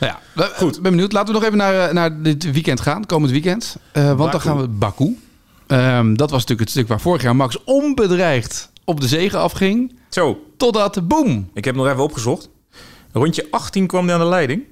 Nou 0.00 0.12
ja, 0.34 0.46
goed. 0.56 0.72
Ben 0.82 0.90
benieuwd. 0.92 1.12
Laten 1.12 1.28
we 1.34 1.40
nog 1.40 1.44
even 1.48 1.58
naar, 1.58 1.88
eh, 1.88 1.94
naar 1.94 2.22
dit 2.22 2.50
weekend 2.52 2.80
gaan, 2.80 3.06
komend 3.06 3.32
weekend. 3.32 3.76
Eh, 3.92 4.12
want 4.14 4.32
dan 4.32 4.40
gaan 4.40 4.60
we 4.60 4.68
Baku. 4.68 5.18
Ehm, 5.66 6.14
dat 6.14 6.30
was 6.30 6.40
natuurlijk 6.40 6.60
het 6.60 6.70
stuk 6.70 6.88
waar 6.88 7.00
vorig 7.00 7.22
jaar 7.22 7.36
Max 7.36 7.64
onbedreigd 7.64 8.70
op 8.84 9.00
de 9.00 9.08
zegen 9.08 9.38
afging. 9.38 10.00
Zo, 10.14 10.38
Totdat, 10.56 11.08
boom. 11.08 11.50
ik 11.54 11.64
heb 11.64 11.74
nog 11.74 11.86
even 11.86 12.02
opgezocht. 12.02 12.48
Rondje 13.12 13.46
18 13.50 13.86
kwam 13.86 14.04
hij 14.04 14.14
aan 14.14 14.20
de 14.20 14.26
leiding. 14.26 14.62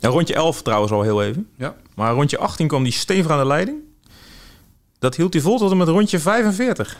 En 0.00 0.10
rondje 0.10 0.34
11 0.34 0.62
trouwens 0.62 0.92
al 0.92 1.02
heel 1.02 1.22
even. 1.22 1.48
Ja. 1.56 1.74
Maar 1.94 2.12
rondje 2.14 2.38
18 2.38 2.68
kwam 2.68 2.82
die 2.82 2.92
stevig 2.92 3.30
aan 3.30 3.38
de 3.38 3.46
leiding. 3.46 3.78
Dat 4.98 5.16
hield 5.16 5.32
hij 5.32 5.42
vol 5.42 5.58
tot 5.58 5.70
en 5.70 5.76
met 5.76 5.88
rondje 5.88 6.18
45. 6.18 6.96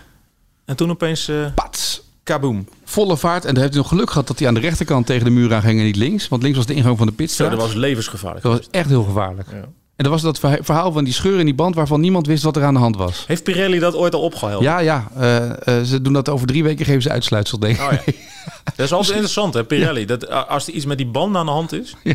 En 0.64 0.76
toen 0.76 0.90
opeens 0.90 1.28
eh 1.28 1.54
Pats. 1.54 2.02
kaboom. 2.22 2.66
Volle 2.84 3.16
vaart. 3.16 3.44
En 3.44 3.52
daar 3.54 3.62
heeft 3.62 3.74
hij 3.74 3.82
nog 3.82 3.90
geluk 3.92 4.08
gehad 4.10 4.26
dat 4.26 4.38
hij 4.38 4.48
aan 4.48 4.54
de 4.54 4.60
rechterkant 4.60 5.06
tegen 5.06 5.24
de 5.24 5.30
muur 5.30 5.54
aan 5.54 5.62
ging 5.62 5.78
en 5.78 5.84
niet 5.84 5.96
links. 5.96 6.28
Want 6.28 6.42
links 6.42 6.56
was 6.56 6.66
de 6.66 6.74
ingang 6.74 6.96
van 6.98 7.06
de 7.06 7.12
Zo, 7.12 7.18
pitstraat. 7.18 7.50
dat 7.50 7.60
was 7.60 7.74
levensgevaarlijk. 7.74 8.42
dat 8.44 8.56
was 8.58 8.68
echt 8.70 8.88
heel 8.88 9.02
gevaarlijk. 9.04 9.48
Ja. 9.52 9.68
En 9.98 10.04
dat 10.04 10.12
was 10.12 10.22
dat 10.22 10.38
verha- 10.38 10.62
verhaal 10.62 10.92
van 10.92 11.04
die 11.04 11.12
scheur 11.12 11.38
in 11.38 11.44
die 11.44 11.54
band 11.54 11.74
waarvan 11.74 12.00
niemand 12.00 12.26
wist 12.26 12.42
wat 12.42 12.56
er 12.56 12.64
aan 12.64 12.74
de 12.74 12.80
hand 12.80 12.96
was. 12.96 13.24
Heeft 13.26 13.42
Pirelli 13.44 13.78
dat 13.78 13.94
ooit 13.96 14.14
al 14.14 14.20
opgehaald? 14.22 14.62
Ja, 14.62 14.78
ja. 14.78 15.08
eh, 15.16 15.78
eh, 15.78 15.84
ze 15.84 16.02
doen 16.02 16.12
dat 16.12 16.28
over 16.28 16.46
drie 16.46 16.62
weken, 16.62 16.84
geven 16.84 17.02
ze 17.02 17.10
uitsluitsel, 17.10 17.58
denk 17.58 17.76
ik. 17.78 17.82
Oh 17.82 17.92
ja. 17.92 18.12
Dat 18.76 18.86
is 18.86 18.92
altijd 18.92 19.10
interessant, 19.12 19.54
hè, 19.54 19.64
Pirelli. 19.64 20.04
Dat, 20.04 20.28
als 20.48 20.66
er 20.68 20.72
iets 20.74 20.84
met 20.84 20.96
die 20.98 21.06
banden 21.06 21.40
aan 21.40 21.46
de 21.46 21.52
hand 21.52 21.72
is... 21.72 21.94
Ja. 22.02 22.14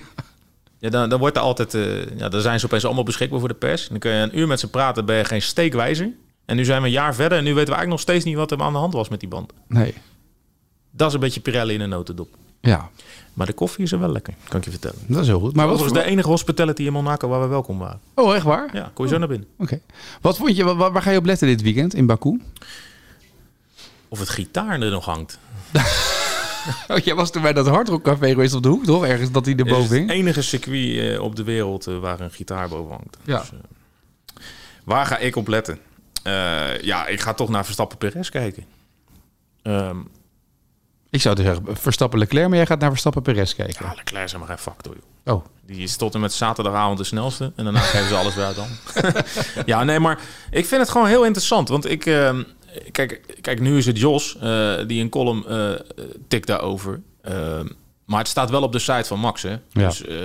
Ja, 0.79 0.89
dan, 0.89 1.09
dan 1.09 1.19
wordt 1.19 1.35
er 1.37 1.41
altijd... 1.43 1.73
eh, 1.73 2.17
ja, 2.17 2.29
dan 2.29 2.41
zijn 2.41 2.59
ze 2.59 2.65
opeens 2.65 2.85
allemaal 2.85 3.03
beschikbaar 3.03 3.39
voor 3.39 3.47
de 3.47 3.53
pers. 3.53 3.81
En 3.81 3.89
dan 3.89 3.99
kun 3.99 4.11
je 4.11 4.17
een 4.17 4.39
uur 4.39 4.47
met 4.47 4.59
ze 4.59 4.69
praten, 4.69 5.05
ben 5.05 5.15
je 5.17 5.25
geen 5.25 5.41
steekwijzer. 5.41 6.09
En 6.45 6.55
nu 6.55 6.65
zijn 6.65 6.81
we 6.81 6.87
een 6.87 6.93
jaar 6.93 7.15
verder 7.15 7.37
en 7.37 7.43
nu 7.43 7.53
weten 7.53 7.69
we 7.73 7.75
eigenlijk 7.75 7.89
nog 8.05 8.15
steeds 8.15 8.25
niet 8.25 8.35
wat 8.35 8.51
er 8.51 8.61
aan 8.61 8.73
de 8.73 8.79
hand 8.79 8.93
was 8.93 9.09
met 9.09 9.19
die 9.19 9.29
band. 9.29 9.51
Nee. 9.67 9.93
Dat 10.91 11.07
is 11.07 11.13
een 11.13 11.19
beetje 11.19 11.39
Pirelli 11.39 11.73
in 11.73 11.81
een 11.81 11.89
notendop. 11.89 12.27
Ja, 12.61 12.89
Maar 13.33 13.45
de 13.47 13.53
koffie 13.53 13.83
is 13.83 13.91
er 13.91 13.99
wel 13.99 14.11
lekker, 14.11 14.33
kan 14.47 14.59
ik 14.59 14.65
je 14.65 14.71
vertellen. 14.71 14.97
dat 15.07 15.21
is 15.21 15.27
heel 15.27 15.39
goed. 15.39 15.55
Maar 15.55 15.65
wat 15.65 15.73
Overigens 15.73 15.99
voor... 15.99 16.07
de 16.07 16.13
enige 16.15 16.29
hospitality 16.29 16.83
in 16.83 16.93
Monaco 16.93 17.27
waar 17.27 17.41
we 17.41 17.47
welkom 17.47 17.77
waren. 17.79 17.99
Oh, 18.15 18.35
echt 18.35 18.43
waar? 18.45 18.69
Ja, 18.73 18.91
kon 18.93 19.05
je 19.05 19.11
zo 19.11 19.17
naar 19.17 19.27
binnen. 19.27 19.47
Oké. 19.57 19.79
Wat 20.21 20.37
vond 20.37 20.55
je, 20.55 20.63
waar, 20.63 20.91
waar 20.91 21.01
ga 21.01 21.11
je 21.11 21.17
op 21.17 21.25
letten 21.25 21.47
dit 21.47 21.61
weekend 21.61 21.93
in 21.93 22.05
Baku? 22.05 22.41
Of 24.07 24.19
het 24.19 24.29
gitaar 24.29 24.81
er 24.81 24.91
nog 24.91 25.05
hangt. 25.05 25.39
Oh, 26.87 26.97
jij 26.97 27.15
was 27.15 27.31
toen 27.31 27.41
bij 27.41 27.53
dat 27.53 27.67
hardrockcafé 27.67 28.29
geweest 28.29 28.53
op 28.53 28.63
de 28.63 28.69
hoek, 28.69 28.83
toch? 28.85 29.05
Ergens 29.05 29.31
dat 29.31 29.45
hij 29.45 29.53
Het 29.57 29.65
is 29.65 29.71
erboven 29.71 29.97
het 29.97 30.07
hing. 30.07 30.19
enige 30.19 30.41
circuit 30.41 30.97
eh, 31.15 31.21
op 31.21 31.35
de 31.35 31.43
wereld 31.43 31.87
eh, 31.87 31.97
waar 31.99 32.19
een 32.19 32.31
gitaar 32.31 32.69
boven 32.69 32.89
hangt. 32.91 33.17
Ja. 33.23 33.39
Dus, 33.39 33.51
eh, 33.51 33.57
Waar 34.83 35.05
ga 35.05 35.17
ik 35.17 35.35
op 35.35 35.47
letten? 35.47 35.79
Eh, 36.23 36.79
ja, 36.81 37.07
ik 37.07 37.19
ga 37.21 37.33
toch 37.33 37.49
naar 37.49 37.63
Verstappen 37.65 37.97
Perez 37.97 38.29
kijken. 38.29 38.65
Ehm, 39.61 39.97
Ik 41.13 41.21
zou 41.21 41.35
dus 41.35 41.45
zeggen 41.45 41.65
Verstappen 41.77 42.19
Leclerc, 42.19 42.47
maar 42.47 42.57
jij 42.57 42.65
gaat 42.65 42.79
naar 42.79 42.89
Verstappen 42.89 43.21
Perez 43.21 43.53
kijken. 43.55 43.85
ja, 43.85 43.93
Leclerc 43.95 44.23
is 44.25 44.31
helemaal 44.31 44.55
geen 44.55 44.63
factor, 44.63 44.95
joh. 45.23 45.35
Oh, 45.35 45.45
Die 45.65 45.77
is 45.83 45.95
tot 45.95 46.13
en 46.13 46.19
met 46.19 46.33
zaterdagavond 46.33 46.97
de 46.97 47.03
snelste. 47.03 47.51
En 47.55 47.63
daarna 47.63 47.79
geven 47.79 48.07
ze 48.07 48.15
alles 48.15 48.35
weer 48.35 48.45
uit 48.45 48.55
dan. 48.55 48.67
ja, 49.65 49.83
nee, 49.83 49.99
maar 49.99 50.19
ik 50.51 50.65
vind 50.65 50.81
het 50.81 50.89
gewoon 50.89 51.07
heel 51.07 51.23
interessant. 51.25 51.69
Want 51.69 51.89
ik... 51.89 52.05
ehm, 52.05 52.43
kijk, 52.91 53.37
kijk, 53.41 53.59
nu 53.59 53.77
is 53.77 53.85
het 53.85 53.99
Jos 53.99 54.37
eh, 54.39 54.73
die 54.87 55.01
een 55.01 55.09
column 55.09 55.45
eh 55.47 55.71
tikt 56.27 56.47
daarover. 56.47 57.01
Ehm, 57.21 57.67
maar 58.05 58.19
het 58.19 58.27
staat 58.27 58.49
wel 58.49 58.61
op 58.63 58.71
de 58.71 58.79
site 58.79 59.03
van 59.03 59.19
Max, 59.19 59.41
hè. 59.41 59.49
Ja. 59.49 59.59
Dus... 59.87 60.05
eh, 60.05 60.17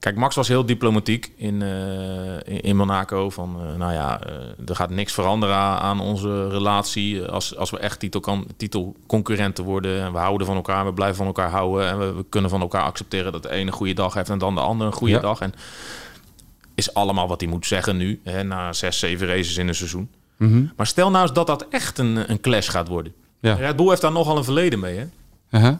Kijk, 0.00 0.16
Max 0.16 0.34
was 0.34 0.48
heel 0.48 0.66
diplomatiek 0.66 1.32
in, 1.36 1.62
eh, 1.62 2.62
in, 2.62 2.76
Monaco. 2.76 3.30
Van, 3.30 3.60
eh, 3.60 3.76
nou 3.76 3.92
ja, 3.92 4.20
eh, 4.20 4.34
er 4.66 4.76
gaat 4.76 4.90
niks 4.90 5.12
veranderen 5.12 5.56
aan 5.56 6.00
onze 6.00 6.48
relatie. 6.48 7.24
Als, 7.24 7.56
als 7.56 7.70
we 7.70 7.78
echt 7.78 7.98
titel 7.98 8.44
titelconcurrenten 8.56 9.64
worden. 9.64 10.02
En 10.02 10.12
we 10.12 10.18
houden 10.18 10.46
van 10.46 10.56
elkaar, 10.56 10.84
we 10.84 10.92
blijven 10.92 11.16
van 11.16 11.26
elkaar 11.26 11.50
houden. 11.50 11.86
En 11.86 11.98
we, 11.98 12.12
we 12.12 12.24
kunnen 12.28 12.50
van 12.50 12.60
elkaar 12.60 12.82
accepteren 12.82 13.32
dat 13.32 13.42
de 13.42 13.50
ene 13.50 13.66
een 13.66 13.76
goede 13.76 13.94
dag 13.94 14.14
heeft 14.14 14.28
en 14.28 14.38
dan 14.38 14.54
de 14.54 14.60
andere 14.60 14.90
een 14.90 14.96
goede 14.96 15.14
Ja. 15.14 15.20
dag. 15.20 15.40
En 15.40 15.54
is 16.74 16.94
allemaal 16.94 17.28
wat 17.28 17.40
hij 17.40 17.50
moet 17.50 17.66
zeggen 17.66 17.96
nu. 17.96 18.20
Hè, 18.24 18.42
na 18.42 18.72
zes, 18.72 18.98
zeven 18.98 19.26
races 19.26 19.56
in 19.56 19.68
een 19.68 19.74
seizoen. 19.74 20.10
Mhm. 20.36 20.64
Maar 20.76 20.86
stel 20.86 21.10
nou 21.10 21.22
eens 21.22 21.32
dat 21.32 21.46
dat 21.46 21.66
echt 21.68 21.98
een, 21.98 22.30
een 22.30 22.40
clash 22.40 22.70
gaat 22.70 22.88
worden. 22.88 23.12
Ja. 23.40 23.54
Red 23.54 23.76
Bull 23.76 23.88
heeft 23.88 24.00
daar 24.00 24.12
nogal 24.12 24.36
een 24.36 24.44
verleden 24.44 24.78
mee. 24.78 24.98
Hè? 24.98 25.06
Uh-huh. 25.58 25.76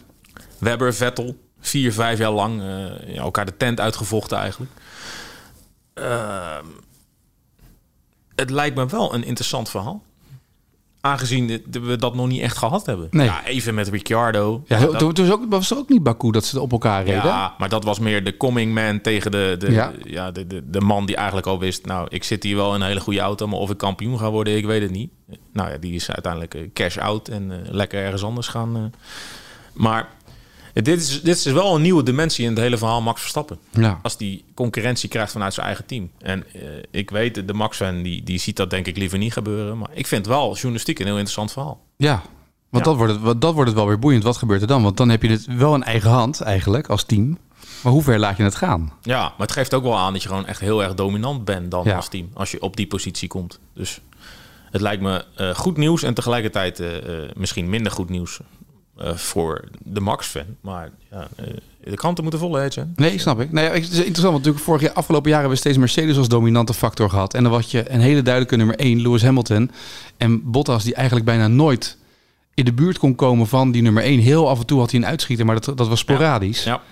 Webber, 0.58 0.94
Vettel, 0.94 1.36
vier, 1.60 1.92
vijf 1.92 2.18
jaar 2.18 2.30
lang 2.32 2.60
eh, 2.62 3.16
elkaar 3.16 3.46
de 3.46 3.56
tent 3.56 3.80
uitgevochten 3.80 4.38
eigenlijk. 4.38 4.72
Ehm, 5.94 6.64
het 8.34 8.50
lijkt 8.50 8.76
me 8.76 8.86
wel 8.86 9.14
een 9.14 9.24
interessant 9.24 9.70
verhaal. 9.70 10.02
Aangezien 11.02 11.62
we 11.70 11.96
dat 11.96 12.14
nog 12.14 12.26
niet 12.28 12.40
echt 12.40 12.56
gehad 12.58 12.86
hebben. 12.86 13.08
Nee. 13.10 13.26
Ja, 13.26 13.44
even 13.46 13.74
met 13.74 13.88
Ricciardo. 13.88 14.62
Ja, 14.66 14.78
dat- 14.78 14.98
toen, 14.98 15.14
was, 15.14 15.30
ook, 15.30 15.44
was 15.48 15.70
er 15.70 15.76
ook 15.76 15.88
niet 15.88 16.02
Baku 16.02 16.30
dat 16.30 16.44
ze 16.44 16.60
op 16.60 16.72
elkaar 16.72 17.04
reden. 17.04 17.24
ja, 17.24 17.54
maar 17.58 17.68
dat 17.68 17.84
was 17.84 17.98
meer 17.98 18.24
de 18.24 18.36
coming 18.36 18.74
man 18.74 19.00
tegen 19.00 19.30
de, 19.30 19.56
de, 19.58 19.70
Ja. 19.72 19.92
ja. 20.04 20.30
de, 20.30 20.46
de, 20.46 20.70
de 20.70 20.80
man 20.80 21.06
die 21.06 21.16
eigenlijk 21.16 21.46
al 21.46 21.58
wist... 21.58 21.86
nou, 21.86 22.06
ik 22.10 22.24
zit 22.24 22.42
hier 22.42 22.56
wel 22.56 22.74
in 22.74 22.80
een 22.80 22.86
hele 22.86 23.00
goede 23.00 23.20
auto... 23.20 23.46
maar 23.46 23.58
of 23.58 23.70
ik 23.70 23.76
kampioen 23.78 24.18
ga 24.18 24.30
worden, 24.30 24.56
ik 24.56 24.66
weet 24.66 24.82
het 24.82 24.90
niet. 24.90 25.10
Nou 25.52 25.70
ja, 25.70 25.76
die 25.76 25.92
is 25.94 26.10
uiteindelijk 26.10 26.54
eh, 26.54 26.62
cash 26.74 26.96
out 26.98 27.28
en 27.28 27.50
eh, 27.52 27.72
lekker 27.72 28.02
ergens 28.04 28.24
anders 28.24 28.48
gaan. 28.48 28.92
Maar 29.72 30.08
dit 30.72 30.88
is, 31.00 31.22
dit 31.22 31.36
is 31.36 31.44
wel 31.44 31.74
een 31.74 31.82
nieuwe 31.82 32.02
dimensie 32.02 32.44
in 32.44 32.50
het 32.50 32.58
hele 32.60 32.78
verhaal 32.78 33.02
Max 33.02 33.20
Verstappen. 33.20 33.58
Ja. 33.70 33.98
Als 34.02 34.16
die 34.16 34.44
concurrentie 34.54 35.08
krijgt 35.08 35.32
vanuit 35.32 35.54
zijn 35.54 35.66
eigen 35.66 35.86
team. 35.86 36.10
En 36.18 36.44
eh, 36.52 36.60
ik 36.90 37.10
weet, 37.10 37.46
de 37.46 37.52
Max-fan 37.54 38.02
die, 38.02 38.22
die 38.22 38.38
ziet 38.38 38.56
dat 38.56 38.70
denk 38.70 38.86
ik 38.86 38.96
liever 38.96 39.18
niet 39.18 39.32
gebeuren. 39.32 39.78
Maar 39.78 39.88
ik 39.92 40.06
vind 40.06 40.26
wel 40.26 40.52
journalistiek 40.54 40.98
een 40.98 41.04
heel 41.06 41.14
interessant 41.14 41.52
verhaal. 41.52 41.80
Ja, 41.96 42.22
want 42.68 42.84
Ja. 42.84 42.90
Dat, 42.90 42.96
wordt 42.96 43.24
het, 43.24 43.40
dat 43.40 43.54
wordt 43.54 43.68
het 43.70 43.78
wel 43.78 43.86
weer 43.88 43.98
boeiend. 43.98 44.22
Wat 44.22 44.36
gebeurt 44.36 44.60
er 44.60 44.66
dan? 44.66 44.82
Want 44.82 44.96
dan 44.96 45.08
heb 45.08 45.22
je 45.22 45.28
het 45.30 45.46
wel 45.46 45.74
in 45.74 45.82
eigen 45.82 46.10
hand 46.10 46.40
eigenlijk 46.40 46.88
als 46.88 47.04
team. 47.04 47.38
Maar 47.82 47.92
hoe 47.92 48.02
ver 48.02 48.18
laat 48.18 48.36
je 48.36 48.42
het 48.42 48.54
gaan? 48.54 48.92
Ja, 49.02 49.20
maar 49.20 49.46
het 49.46 49.52
geeft 49.52 49.74
ook 49.74 49.82
wel 49.82 49.98
aan 49.98 50.12
dat 50.12 50.22
je 50.22 50.28
gewoon 50.28 50.46
echt 50.46 50.60
heel 50.60 50.82
erg 50.82 50.94
dominant 50.94 51.44
bent 51.44 51.70
dan 51.70 51.84
Ja. 51.84 51.96
als 51.96 52.08
team. 52.08 52.30
Als 52.34 52.50
je 52.50 52.62
op 52.62 52.76
die 52.76 52.86
positie 52.86 53.28
komt. 53.28 53.58
Dus 53.74 54.00
het 54.70 54.80
lijkt 54.80 55.02
me 55.02 55.24
eh, 55.36 55.54
goed 55.54 55.76
nieuws 55.76 56.02
en 56.02 56.14
tegelijkertijd 56.14 56.80
eh, 56.80 56.88
misschien 57.36 57.68
minder 57.70 57.92
goed 57.92 58.08
nieuws 58.08 58.40
eh, 59.00 59.14
voor 59.14 59.64
de 59.78 60.00
Max-fan. 60.00 60.56
Maar 60.60 60.90
ja, 61.10 61.28
eh, 61.36 61.46
de 61.84 61.96
kranten 61.96 62.22
moeten 62.22 62.40
vol, 62.40 62.54
hè, 62.54 62.66
Jen? 62.68 62.92
Nee, 62.96 63.18
snap 63.18 63.40
ik. 63.40 63.52
Nou 63.52 63.66
ja, 63.66 63.72
het 63.72 63.82
is 63.82 63.88
interessant, 63.88 64.22
want 64.22 64.36
natuurlijk 64.36 64.64
vorig 64.64 64.82
jaar, 64.82 64.92
afgelopen 64.92 65.30
jaren 65.30 65.46
hebben 65.46 65.62
we 65.62 65.68
steeds 65.68 65.78
Mercedes 65.78 66.16
als 66.16 66.28
dominante 66.28 66.74
factor 66.74 67.10
gehad. 67.10 67.34
En 67.34 67.42
dan 67.42 67.52
had 67.52 67.70
je 67.70 67.90
een 67.90 68.00
hele 68.00 68.22
duidelijke 68.22 68.56
nummer 68.56 68.76
1, 68.76 69.02
Lewis 69.02 69.22
Hamilton. 69.22 69.70
En 70.16 70.50
Bottas, 70.50 70.84
die 70.84 70.94
eigenlijk 70.94 71.26
bijna 71.26 71.48
nooit 71.48 71.96
in 72.54 72.64
de 72.64 72.72
buurt 72.72 72.98
kon 72.98 73.14
komen 73.14 73.46
van 73.46 73.70
die 73.70 73.82
nummer 73.82 74.02
1. 74.02 74.18
Heel 74.18 74.48
af 74.48 74.58
en 74.58 74.66
toe 74.66 74.78
had 74.78 74.90
hij 74.90 75.00
een 75.00 75.06
uitschieter, 75.06 75.46
maar 75.46 75.60
dat, 75.60 75.78
dat 75.78 75.88
was 75.88 75.98
sporadisch. 75.98 76.64
Ja. 76.64 76.82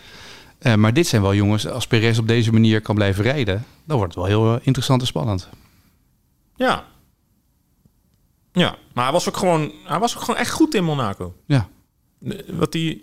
Eh, 0.59 0.75
maar 0.75 0.93
dit 0.93 1.07
zijn 1.07 1.23
wel 1.23 1.35
jongens, 1.35 1.69
als 1.69 1.87
Perez 1.87 2.19
op 2.19 2.29
deze 2.29 2.53
manier 2.53 2.81
kan 2.81 2.95
blijven 2.95 3.23
rijden, 3.25 3.65
dan 3.85 3.97
wordt 3.97 4.15
het 4.15 4.25
wel 4.25 4.33
heel 4.41 4.61
interessant 4.63 5.01
en 5.01 5.07
spannend. 5.07 5.49
Ja. 6.57 6.85
Ja, 8.53 8.77
maar 8.93 9.05
hij 9.05 9.13
was 9.13 9.29
ook 9.29 9.37
gewoon, 9.37 9.73
hij 9.85 9.99
was 9.99 10.17
ook 10.17 10.23
gewoon 10.23 10.41
echt 10.41 10.51
goed 10.51 10.75
in 10.75 10.85
Monaco. 10.85 11.35
Ja, 11.47 11.69
Wat 12.51 12.73
hij, 12.73 13.03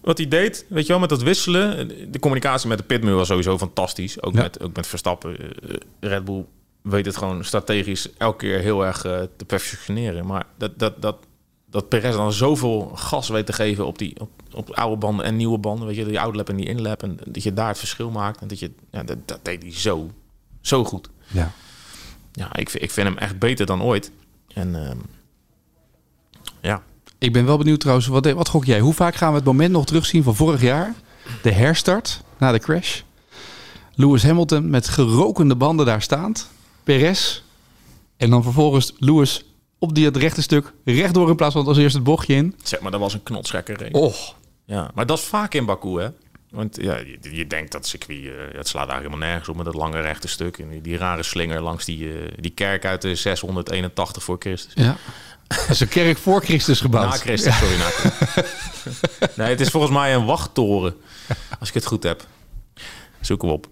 wat 0.00 0.18
hij 0.18 0.28
deed, 0.28 0.66
weet 0.68 0.82
je 0.86 0.88
wel, 0.92 1.00
met 1.00 1.08
dat 1.08 1.22
wisselen. 1.22 1.88
De 2.12 2.18
communicatie 2.18 2.68
met 2.68 2.78
de 2.78 2.84
pitmuur 2.84 3.14
was 3.14 3.26
sowieso 3.28 3.58
fantastisch. 3.58 4.22
Ook, 4.22 4.34
Ja. 4.34 4.42
met, 4.42 4.60
ook 4.62 4.76
met 4.76 4.86
Verstappen. 4.86 5.36
Eh, 5.38 5.76
Red 6.00 6.24
Bull 6.24 6.44
weet 6.82 7.06
het 7.06 7.16
gewoon 7.16 7.44
strategisch 7.44 8.08
elke 8.16 8.36
keer 8.38 8.58
heel 8.58 8.84
erg 8.86 9.04
eh, 9.04 9.20
te 9.36 9.44
perfectioneren. 9.44 10.26
Maar 10.26 10.46
dat, 10.58 10.78
dat, 10.78 11.02
dat, 11.02 11.16
dat 11.70 11.88
Perez 11.88 12.14
dan 12.16 12.32
zoveel 12.32 12.80
gas 12.94 13.28
weet 13.28 13.46
te 13.46 13.52
geven 13.52 13.86
op 13.86 13.98
die 13.98 14.20
op, 14.20 14.30
op 14.52 14.70
oude 14.70 14.96
banden 14.96 15.24
en 15.24 15.36
nieuwe 15.36 15.58
banden. 15.58 15.86
Weet 15.86 15.96
je, 15.96 16.04
die 16.04 16.20
outlap 16.20 16.48
en 16.48 16.56
die 16.56 16.66
inlap. 16.66 17.02
En 17.02 17.18
dat 17.26 17.42
je 17.42 17.52
daar 17.52 17.68
het 17.68 17.78
verschil 17.78 18.10
maakt. 18.10 18.40
En 18.40 18.48
dat 18.48 18.58
je, 18.58 18.70
ja, 18.90 19.02
dat, 19.02 19.16
dat 19.24 19.38
deed 19.42 19.62
hij 19.62 19.72
zo, 19.72 20.10
zo 20.60 20.84
goed. 20.84 21.08
ja. 21.26 21.52
Ja, 22.32 22.56
ik, 22.56 22.70
vind- 22.70 22.82
ik 22.82 22.90
vind 22.90 23.08
hem 23.08 23.18
echt 23.18 23.38
beter 23.38 23.66
dan 23.66 23.82
ooit. 23.82 24.10
En 24.54 24.74
ehm, 24.88 24.96
ja, 26.60 26.82
Ik 27.18 27.32
ben 27.32 27.44
wel 27.44 27.58
benieuwd 27.58 27.80
trouwens, 27.80 28.06
wat, 28.06 28.32
wat 28.32 28.48
gok 28.48 28.64
jij? 28.64 28.80
Hoe 28.80 28.94
vaak 28.94 29.14
gaan 29.14 29.30
we 29.30 29.36
het 29.36 29.44
moment 29.44 29.72
nog 29.72 29.86
terugzien 29.86 30.22
van 30.22 30.36
vorig 30.36 30.60
jaar? 30.60 30.94
De 31.42 31.52
herstart 31.52 32.22
na 32.38 32.52
de 32.52 32.58
crash. 32.58 33.00
Lewis 33.94 34.22
Hamilton 34.22 34.70
met 34.70 34.88
gerokende 34.88 35.56
banden 35.56 35.86
daar 35.86 36.02
staand. 36.02 36.50
Perez. 36.84 37.42
En 38.16 38.30
dan 38.30 38.42
vervolgens 38.42 38.92
Lewis 38.98 39.44
op 39.78 39.94
die 39.94 40.04
het 40.04 40.16
rechte 40.16 40.42
stuk 40.42 40.72
rechtdoor 40.84 41.28
in 41.28 41.36
plaats 41.36 41.54
van 41.54 41.66
als 41.66 41.78
eerst 41.78 41.94
het 41.94 42.04
bochtje 42.04 42.34
in. 42.34 42.54
zeg 42.62 42.80
maar, 42.80 42.90
dat 42.90 43.00
was 43.00 43.14
een 43.14 43.22
knotsgekke 43.22 43.74
race. 43.74 43.92
Och. 43.92 44.34
Ja, 44.64 44.90
maar 44.94 45.06
dat 45.06 45.18
is 45.18 45.24
vaak 45.24 45.54
in 45.54 45.64
Baku, 45.64 46.00
hè? 46.00 46.08
Want 46.50 46.76
ja, 46.80 46.96
je, 46.96 47.18
je 47.36 47.46
denkt 47.46 47.72
dat 47.72 47.86
circuit, 47.86 48.24
eh, 48.24 48.32
het 48.58 48.68
slaat 48.68 48.88
eigenlijk 48.88 48.96
helemaal 48.96 49.28
nergens 49.28 49.48
op 49.48 49.56
met 49.56 49.64
dat 49.64 49.74
lange 49.74 50.00
rechte 50.00 50.28
stuk. 50.28 50.58
En 50.58 50.68
die, 50.68 50.80
die 50.80 50.96
rare 50.96 51.22
slinger 51.22 51.60
langs 51.60 51.84
die, 51.84 52.12
eh, 52.12 52.32
die 52.36 52.50
kerk 52.50 52.84
uit 52.84 53.02
de 53.02 53.14
681 53.14 54.22
voor 54.22 54.36
Christus. 54.38 54.72
Ja. 54.74 54.96
Dat 55.48 55.68
is 55.68 55.80
een 55.80 55.88
kerk 55.88 56.18
voor 56.18 56.40
Christus 56.42 56.80
gebouwd. 56.80 57.10
Na 57.10 57.16
Christus, 57.16 57.58
sorry. 57.58 57.76
Na 57.76 57.84
Christus. 57.84 58.50
nee, 59.36 59.48
het 59.48 59.60
is 59.60 59.68
volgens 59.68 59.92
mij 59.92 60.14
een 60.14 60.24
wachttoren, 60.24 60.94
als 61.60 61.68
ik 61.68 61.74
het 61.74 61.86
goed 61.86 62.02
heb. 62.02 62.26
Zoek 63.20 63.42
hem 63.42 63.50
op. 63.50 63.68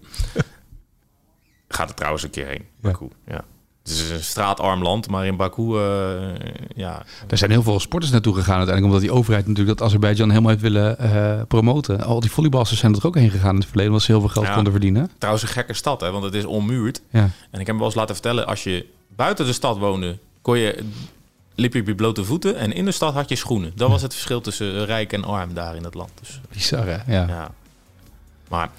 Gaat 1.67 1.89
er 1.89 1.95
trouwens 1.95 2.23
een 2.23 2.29
keer 2.29 2.47
heen, 2.47 2.65
Baku. 2.81 3.07
Ja. 3.27 3.43
Het 3.83 3.93
is 3.93 4.09
een 4.09 4.23
straatarm 4.23 4.81
land, 4.81 5.09
maar 5.09 5.25
in 5.25 5.35
Baku, 5.35 5.61
eh, 5.77 6.35
ja, 6.75 7.03
Er 7.27 7.37
zijn 7.37 7.51
heel 7.51 7.63
veel 7.63 7.79
sporters 7.79 8.11
naartoe 8.11 8.33
gegaan 8.35 8.57
uiteindelijk. 8.57 8.93
Omdat 8.93 9.09
die 9.09 9.19
overheid 9.19 9.47
natuurlijk 9.47 9.77
dat 9.77 9.87
Azerbeidzjan 9.87 10.29
helemaal 10.29 10.49
heeft 10.49 10.61
willen 10.61 10.97
eh, 10.99 11.41
promoten. 11.47 12.01
Al 12.03 12.19
die 12.19 12.31
volleyballers 12.31 12.77
zijn 12.79 12.95
er 12.95 13.05
ook 13.07 13.15
heen 13.15 13.29
gegaan 13.29 13.49
in 13.53 13.55
het 13.59 13.65
verleden. 13.67 13.91
Omdat 13.91 14.05
ze 14.05 14.11
heel 14.11 14.19
veel 14.21 14.29
geld 14.29 14.45
Ja. 14.45 14.53
konden 14.53 14.71
verdienen. 14.71 15.11
trouwens 15.17 15.43
een 15.45 15.53
gekke 15.53 15.73
stad, 15.73 16.01
hè, 16.01 16.11
want 16.11 16.23
het 16.23 16.33
is 16.33 16.45
onmuurd. 16.45 17.01
Ja. 17.09 17.29
En 17.51 17.59
ik 17.59 17.65
heb 17.65 17.67
me 17.67 17.75
wel 17.75 17.85
eens 17.85 17.95
laten 17.95 18.15
vertellen, 18.15 18.47
als 18.47 18.63
je 18.63 18.85
buiten 19.15 19.45
de 19.45 19.53
stad 19.53 19.77
woonde, 19.77 20.17
kon 20.41 20.57
je, 20.57 20.83
liep 21.55 21.73
je 21.73 21.83
je 21.85 21.95
blote 21.95 22.25
voeten. 22.25 22.57
En 22.57 22.73
in 22.73 22.85
de 22.85 22.91
stad 22.91 23.13
had 23.13 23.29
je 23.29 23.35
schoenen. 23.35 23.71
Dat 23.75 23.89
was 23.89 24.01
het 24.01 24.13
verschil 24.13 24.41
tussen 24.41 24.85
rijk 24.85 25.13
en 25.13 25.23
arm 25.23 25.53
daar 25.53 25.75
in 25.75 25.83
het 25.83 25.93
land. 25.93 26.11
Dus, 26.19 26.41
Bizar 26.53 26.85
hè? 26.85 27.13
Ja. 27.13 27.27
ja. 27.27 27.51
Maar, 28.49 28.69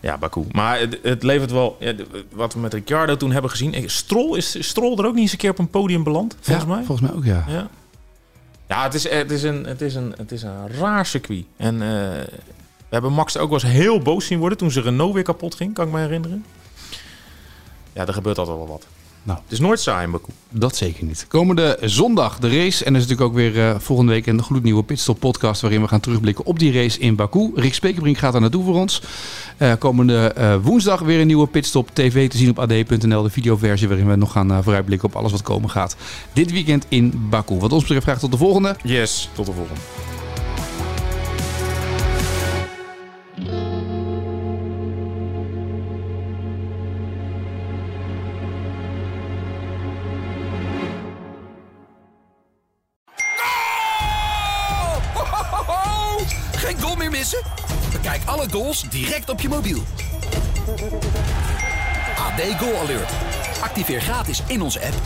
ja, 0.00 0.18
Baku. 0.18 0.44
Maar 0.52 0.78
het, 0.78 0.98
het 1.02 1.22
levert 1.22 1.50
wel, 1.50 1.76
ja, 1.80 1.94
wat 2.30 2.54
we 2.54 2.60
met 2.60 2.74
Ricciardo 2.74 3.16
toen 3.16 3.32
hebben 3.32 3.50
gezien. 3.50 3.90
Stroll, 3.90 4.36
is 4.36 4.56
is 4.56 4.68
Stroll 4.68 4.98
er 4.98 5.06
ook 5.06 5.14
niet 5.14 5.22
eens 5.22 5.32
een 5.32 5.38
keer 5.38 5.50
op 5.50 5.58
een 5.58 5.70
podium 5.70 6.02
beland, 6.04 6.36
volgens 6.40 6.66
Ja, 6.66 6.74
mij? 6.74 6.84
Volgens 6.84 7.08
mij 7.08 7.16
ook 7.16 7.24
ja. 7.24 7.44
Ja. 7.48 7.68
Ja, 8.68 8.82
het 8.82 8.94
is, 8.94 9.08
het, 9.08 9.30
is 9.30 9.42
een, 9.42 9.64
het, 9.64 9.80
is 9.80 9.94
een, 9.94 10.14
het 10.16 10.32
is 10.32 10.42
een 10.42 10.68
raar 10.68 11.06
circuit. 11.06 11.44
En 11.56 11.74
eh, 11.74 11.88
we 12.90 12.96
hebben 12.96 13.12
Max 13.12 13.36
ook 13.36 13.50
wel 13.50 13.60
eens 13.62 13.72
heel 13.72 14.00
boos 14.00 14.26
zien 14.26 14.38
worden 14.38 14.58
toen 14.58 14.70
zijn 14.70 14.84
Renault 14.84 15.14
weer 15.14 15.22
kapot 15.22 15.54
ging, 15.54 15.74
kan 15.74 15.86
ik 15.86 15.92
me 15.92 16.00
herinneren. 16.00 16.44
Ja, 17.92 18.06
er 18.06 18.12
gebeurt 18.12 18.38
altijd 18.38 18.56
wel 18.56 18.66
wat. 18.66 18.86
Nou. 19.22 19.38
Het 19.42 19.52
is 19.52 19.60
nooit 19.60 19.80
saai 19.80 20.04
in 20.04 20.10
Baku. 20.10 20.30
Dat 20.48 20.76
zeker 20.76 21.04
niet. 21.04 21.26
Komende 21.28 21.78
zondag 21.80 22.38
de 22.38 22.48
race. 22.48 22.84
En 22.84 22.94
er 22.94 23.00
is 23.00 23.06
natuurlijk 23.06 23.20
ook 23.20 23.34
weer 23.34 23.68
eh, 23.68 23.78
volgende 23.78 24.12
week 24.12 24.26
een 24.26 24.42
gloednieuwe 24.42 24.82
Pitstop 24.82 25.20
podcast... 25.20 25.60
waarin 25.60 25.80
we 25.80 25.88
gaan 25.88 26.00
terugblikken 26.00 26.44
op 26.44 26.58
die 26.58 26.72
race 26.72 26.98
in 26.98 27.14
Baku. 27.14 27.50
Rick 27.54 27.74
Spekerbrink 27.74 28.18
gaat 28.18 28.32
daar 28.32 28.40
naartoe 28.40 28.64
voor 28.64 28.74
ons. 28.74 29.02
Eh, 29.56 29.72
komende 29.78 30.32
eh, 30.32 30.56
woensdag 30.62 31.00
weer 31.00 31.20
een 31.20 31.26
nieuwe 31.26 31.46
Pitstop 31.46 31.90
TV 31.92 32.28
te 32.28 32.36
zien 32.36 32.50
op 32.50 32.58
ad.nl. 32.58 33.22
De 33.22 33.30
videoversie 33.30 33.88
waarin 33.88 34.08
we 34.08 34.16
nog 34.16 34.32
gaan 34.32 34.62
vooruitblikken 34.62 35.08
op 35.08 35.16
alles 35.16 35.32
wat 35.32 35.42
komen 35.42 35.70
gaat. 35.70 35.96
Dit 36.32 36.52
weekend 36.52 36.86
in 36.88 37.26
Baku. 37.30 37.54
Wat 37.54 37.72
ons 37.72 37.82
betreft 37.82 38.04
graag 38.04 38.18
tot 38.18 38.30
de 38.30 38.38
volgende. 38.38 38.76
Yes, 38.82 39.28
tot 39.34 39.46
de 39.46 39.52
volgende. 39.52 39.80
Direct 59.04 59.30
op 59.30 59.40
je 59.40 59.48
mobiel. 59.48 59.82
AD 62.18 62.40
Goal 62.58 62.80
Alert. 62.80 63.10
Activeer 63.62 64.00
gratis 64.00 64.42
in 64.46 64.62
onze 64.62 64.80
app. 64.80 64.96